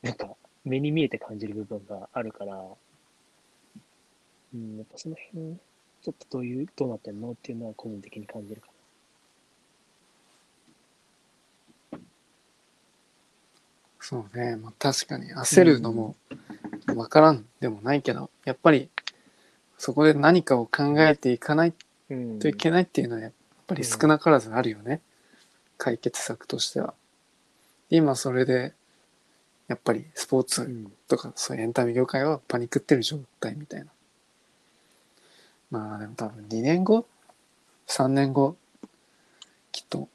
[0.04, 2.54] なんか、目に見えて感じる部分があるから、
[4.54, 8.68] うん、やっぱその辺、ちょっとどういう、どうなってんのっていうのは個人的に感じるか
[14.10, 16.16] そうね、まあ、確かに焦るのも
[16.96, 18.90] わからんでもないけどやっぱり
[19.78, 21.74] そこで何かを考えていかない。
[22.40, 23.32] といけないっていうのはやっ
[23.68, 25.00] ぱり少なからずあるよね、
[25.78, 26.96] 解決策としては。
[27.92, 28.74] 今それで
[29.68, 30.92] やっぱりスポーツうん。
[31.08, 33.86] とかそういうエンタメ業界はパニックってる状態みたいな。
[35.70, 37.06] まあでも多分2年後
[37.88, 38.56] ？3年後？
[39.72, 40.10] きっと。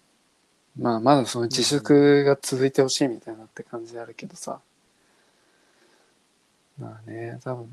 [0.77, 4.59] まあまだその自粛が続いてほしいみたいなって感じであるけどさ
[6.79, 7.69] まあね多分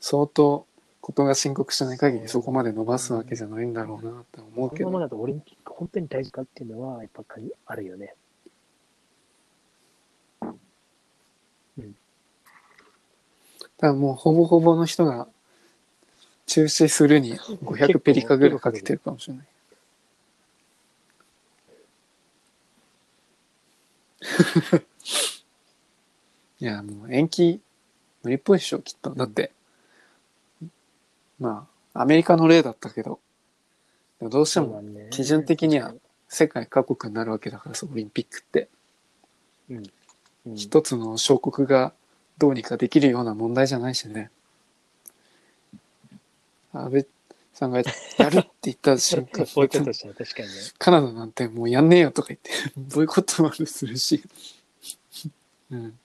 [0.00, 0.66] 相当
[1.00, 7.36] ことが深刻しない限りそこまで伸ばすわけじゃないんだろうなって思うけどこのままだとオリンピック本当に大事かっていうのは、やっぱか
[7.66, 8.14] あるよね。
[13.76, 15.28] 多分もうほぼほぼの人が
[16.46, 19.46] 中止するに500ペリカぐらいかけてるかもしれない。
[26.60, 27.60] いやもう延期
[28.24, 29.52] 無理っぽいでしょきっとだって、
[31.38, 33.20] まあアメリカの例だったけど。
[34.20, 35.08] どうしてもね。
[35.10, 35.94] 基準的には
[36.28, 38.68] 世界各国になるわけだからさオリンピックって。
[39.70, 39.82] うん。
[40.46, 40.56] うん。
[40.56, 41.92] 一つの小国が
[42.38, 44.30] どうにかできるような問題じゃないしね。
[46.72, 47.06] 安倍
[47.52, 47.84] さんがや
[48.30, 50.54] るって言った瞬間ボイコットしたかにね。
[50.78, 54.22] カナダなんてもうやんねえよとか言ってボイコットまでするし、
[55.70, 55.98] うん、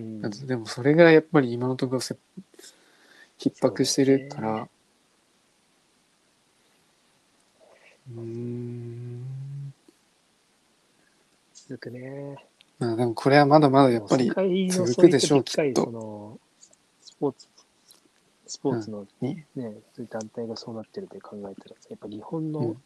[0.00, 0.46] うん。
[0.46, 2.16] でもそれぐらいやっぱり今のところせ
[3.38, 4.68] 逼迫してるから。
[8.14, 9.26] う,、ーん。
[11.54, 12.36] 続くね。
[12.78, 14.28] まあでもこれはまだまだやっぱり
[14.70, 16.38] 続くでしょうきっと。
[17.00, 17.48] スポーツ、
[18.46, 19.44] スポーツのにね、
[19.94, 22.76] そういう団体がそうなってるって考えたらさ、やっぱ日本の、うん。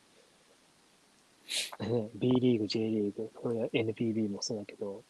[1.80, 3.30] ね B リーグ、J リーグ、
[3.72, 5.02] NPB もそうだけど、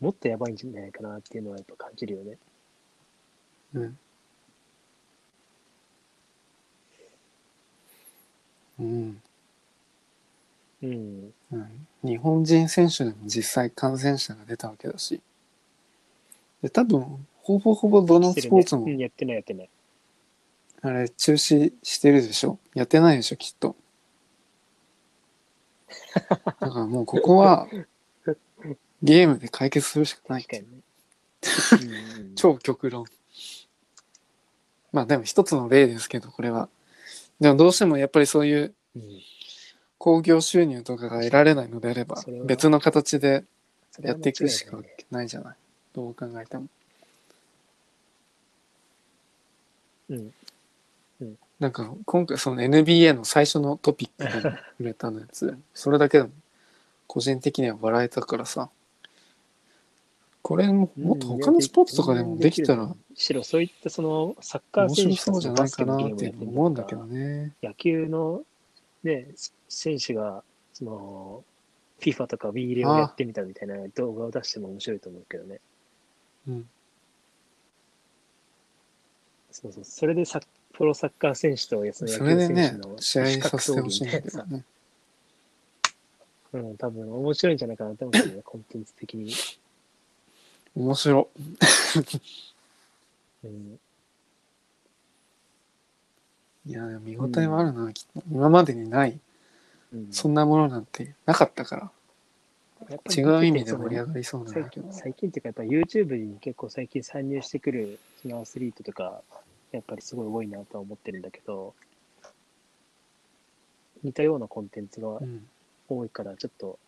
[0.00, 2.38] もっとやばいんじゃないかなっていうのはやっぱ感じるよね。
[3.74, 3.98] うん。
[8.78, 9.22] うん。
[10.82, 11.34] うん。
[11.52, 11.86] うん。
[12.02, 15.20] 日本人選手でも実際感染者が出たわけだし。
[16.62, 19.70] で多分ほぼほぼどのスポーツもうんやってないやってない。
[20.82, 22.58] あれ中止してるでしょ？
[22.74, 23.76] やってないでしょきっと。
[26.18, 27.68] だからもうここは
[29.02, 30.42] ゲームで解決するしかない。
[30.44, 32.00] 確かにね。
[32.36, 33.06] 超極論。
[34.92, 36.68] まあでも一つの例ですけどこれは。
[37.40, 39.02] でもどうしてもやっぱりそういううん。
[39.98, 43.44] 興行収入とかが得られないのであればそれは別の形で
[43.92, 44.96] それはやっていくしか間違いない？
[44.96, 45.56] ねないじゃない
[45.92, 46.66] どう考えても。
[50.08, 50.32] うん。
[51.60, 54.48] なんか今回その NBA の最初のトピックで
[54.80, 55.58] 売れたのやつ。
[55.74, 56.30] それだけでも
[57.06, 58.70] 個人的には笑えたからさ
[60.42, 68.42] これももっと他のスポーツとかでもできたらむしろそういったそのサッカー面選手白そうじゃないかなって思うんだけどね野球の
[69.02, 69.28] ね、
[69.68, 71.44] 選手が、その、
[72.00, 75.60] FIFA とか B リをやってみたみたいな動画を出しても面白いと思うけどね。
[76.48, 76.68] うん
[79.52, 79.84] そうそう。
[79.84, 84.64] それでサップロサッカー選手とその野球選手ねの試合させてほしいんだけどね
[86.52, 89.32] うん、多分面白いんじゃないかなと思うけどね、コンテンツ的に。
[90.76, 91.28] 面白
[93.44, 93.78] うん。
[96.66, 98.22] いや、見応えはあるな、きっと。
[98.30, 99.18] 今までにない、
[99.92, 101.90] うん、そんなものなんてなかったから、
[103.16, 104.92] 違う意味で盛り上がりそうなん最だけど。
[104.92, 109.22] 最近っていうか、やっぱ YouTube に結構最近参入してくるそのアスリートとか、
[109.72, 111.74] やっぱりすごい多いなとは思ってるんだけど、
[114.02, 115.48] 似たようなコンテンツがうん。
[115.88, 116.78] 多いから、ちょっと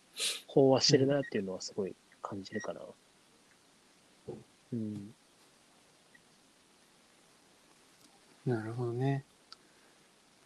[0.55, 2.81] 飽和してるなっていうのはすごい感じるかな。
[2.81, 2.87] うん。
[8.47, 9.25] なるほどね。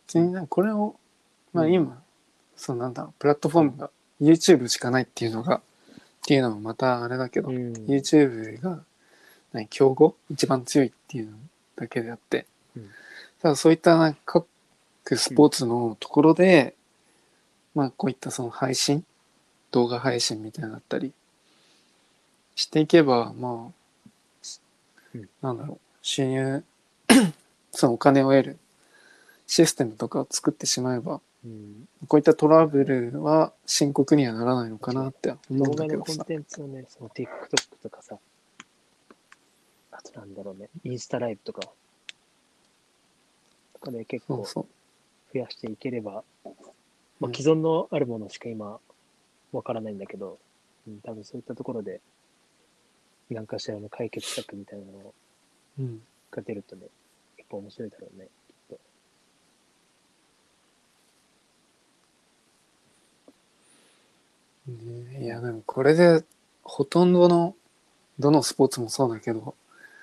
[0.06, 0.96] 別になんかこれを、
[1.52, 1.72] まあうん。
[1.72, 2.02] 今、
[2.56, 5.60] そうなんだ、プラットフォームが YouTube しかないっていうのが、っ
[6.26, 7.72] ていうのもまたあれだけど、うん。
[7.86, 8.82] YouTube が
[9.52, 10.14] 何競合？
[10.28, 11.36] 一番強いっていうの
[11.76, 12.46] だけであって、
[12.76, 12.90] うん。
[13.40, 14.20] ただそういったなんか
[15.04, 16.74] 各スポーツのところで、
[17.74, 19.04] まあこういったその配信？
[19.72, 21.12] 動画配信みたいなのだったり
[22.54, 23.72] していけばまあ、
[25.18, 26.64] うんなんだろう収入
[27.72, 28.58] そのお金を得る
[29.46, 36.24] システムとかを作ってしまえばうん、こういったトラブルは深刻にはならないのかなって思うんだ動画のコンけどさ。
[36.24, 37.26] テンツをね、その TikTok
[37.80, 38.18] とかさ、
[39.92, 41.60] あとなんだろうね、インスタライブとか、
[43.74, 44.66] とかで結構そうそう。
[45.32, 46.50] 増やしていければ、まあ、
[47.22, 48.80] うん既存のあるものしか今
[49.52, 50.38] わからないんだけど、
[50.88, 52.00] うん、多分そういったところで
[53.30, 55.14] 何かしらの解決策みたいなの
[55.78, 56.00] うん。
[56.30, 56.82] が出るとね、
[57.36, 58.80] 結構面白いだろうね、きっと。
[64.68, 66.24] ねいやでもこれで
[66.62, 67.54] ほとんどの
[68.18, 69.54] どのスポーツもそうだけど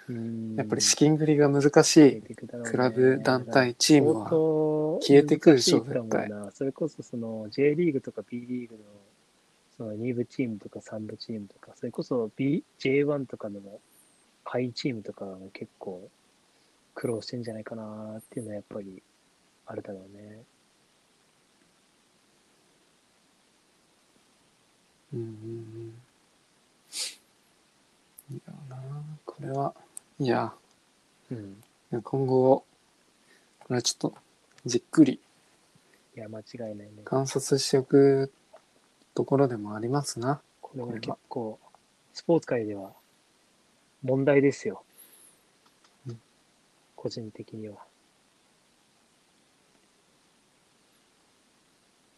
[0.07, 2.21] うんやっぱり資金繰りが難しい
[2.63, 4.29] クラブ団体チームはは
[5.01, 5.99] 消えてくるでしょ絶
[6.29, 8.81] なそれこそその J リーグとか B リーグの
[9.83, 13.59] その2部チームとか3部チームとか、それこそ B J1 とかの
[14.45, 16.09] 下位チームとかが結構
[16.95, 19.03] 苦労してんじゃないかなっていうのはやっぱり
[19.65, 20.43] あるだろうね。
[25.13, 25.93] うんうんうん
[28.31, 28.81] いやな
[29.25, 29.75] これは
[30.17, 30.53] いや
[31.29, 31.61] うん。
[32.01, 32.63] 今後
[33.59, 34.17] これはちょっと
[34.65, 35.19] じっくり
[36.15, 36.89] いや、間違いないね。
[37.03, 38.31] 観察しておく
[39.13, 41.59] ところでもありますなこれは結構、
[42.13, 42.91] スポーツ界では
[44.03, 44.83] 問題ですよ。
[46.07, 46.19] うん
[46.95, 47.75] 個人的には。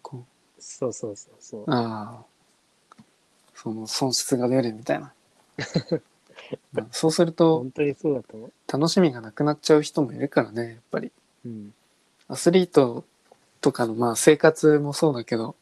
[0.02, 0.24] こ
[0.60, 1.64] そうそうそうそうう。
[1.68, 2.26] ああ
[3.56, 5.14] その損失が出るみたいな
[6.72, 8.52] まあ そうすると本当にそうだと。
[8.72, 11.12] 楽しみがなくなっちゃう人もいるからねやっぱり
[11.46, 11.74] うん。
[12.28, 13.04] アスリート
[13.62, 15.56] とかのまあ生活もそうだけど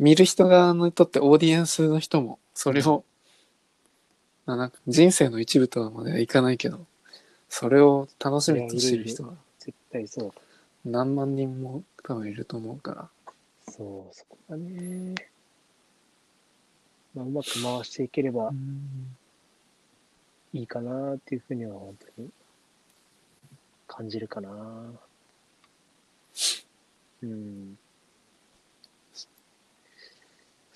[0.00, 3.04] 見る人側にとってオーディエンスの人もそれを、
[4.46, 6.86] まあなんか人生の一部とはまではいかないけど
[7.48, 10.32] それを楽しみとしてる人は絶対そう
[10.84, 13.08] 何万人も多分いると思うから。
[13.68, 15.14] そう、そこがね。
[17.14, 18.52] まあ、うまく回していければ
[20.52, 22.30] いいかなっていうふうには本当に
[23.86, 24.50] 感じるかな。
[27.22, 27.78] うん。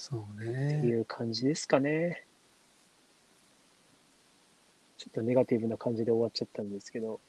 [0.07, 2.27] そうってねいう感じですかね。
[4.99, 7.21] ちょっとネガティブな感じで終わっちゃったんですけど、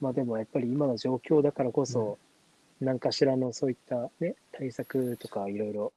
[0.00, 2.18] まあでもやっぱり今の状況だからこそ、
[2.80, 5.92] 何かしらのそういったね、対策とかいろいろ、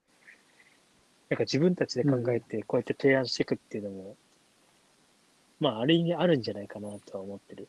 [1.29, 4.15] なんか自分たちで考えてこうやって提案していくっていうのも、
[5.59, 7.67] まあある意味あるんじゃないかなとは思ってる。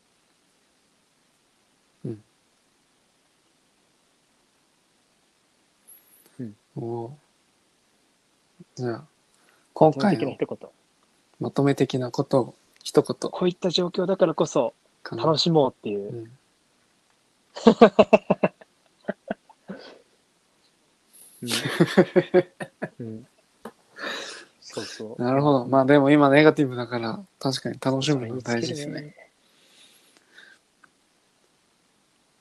[6.75, 7.11] お
[8.77, 9.03] じゃあ
[9.73, 10.37] 今回の。
[11.39, 14.73] まとめ的なことを一言こういった状況だからこそ
[15.03, 16.11] 楽しもうっていうう。
[16.11, 16.31] ん
[21.41, 21.45] うん
[22.99, 23.27] うん
[24.61, 25.21] そうそう。
[25.21, 29.15] なるほどまあでも今ネガティブだから確かに楽しむのが大事ですね。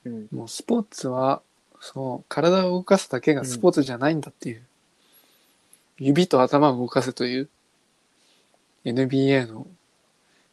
[0.04, 0.28] うん。
[0.32, 1.40] もうスポーツは
[1.80, 4.66] そう体を動かすだけがスポーツじゃないんだっていう、
[5.98, 7.48] 指と頭を動かせという
[8.84, 9.66] NBA の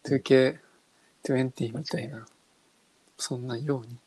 [0.05, 2.25] 2K20 みたいな
[3.17, 3.97] そんなように。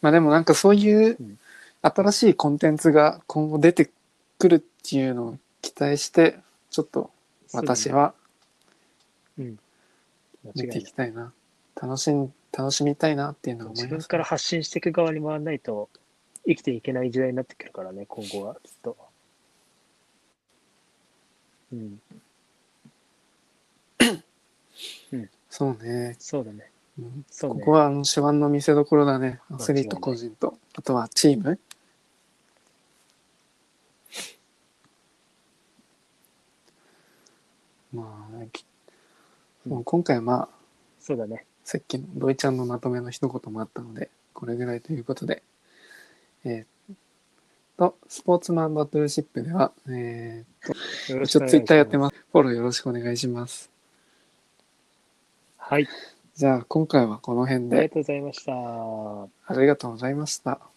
[0.00, 1.38] まあでもなんかそういううん。
[1.82, 3.90] 新しいコンテンツが今後出て
[4.38, 6.38] くるっていうのを期待して
[6.70, 7.10] ちょっと
[7.52, 8.14] 私は
[9.36, 9.56] 間違
[10.54, 11.32] 見ていきたいな。
[11.74, 13.92] 楽しん楽しみたいなっていうのは思います。
[13.94, 15.88] 自分から発信していく側に回らないと
[16.46, 18.96] 生きていけない時代になってくるからね、今後はきっと。
[21.72, 22.00] うん。
[25.50, 26.16] そうね。
[26.18, 26.70] そうだね。
[26.98, 29.40] うんそうねここはあの手腕の見せ所だね。
[29.50, 31.58] アスリート個人と、あとはチーム。
[37.92, 38.64] まあ、き
[39.66, 40.48] もう今回はまあ、
[40.98, 41.44] そうだね。
[41.64, 45.42] さっきの土井ちゃんのまとめの一言もあったので、これぐらいということで。
[46.44, 46.66] えーっ
[47.76, 50.44] と、スポーツマンバトルシップでは、え
[51.08, 51.98] よろー、ちょっとツイッターやってす。
[51.98, 52.16] ます。
[52.32, 53.70] フォローよろしくお願いします。
[55.56, 55.88] はい。
[56.34, 58.52] じゃあ、今回はこの辺でありがとうございました。
[58.52, 60.71] ありがとうございました。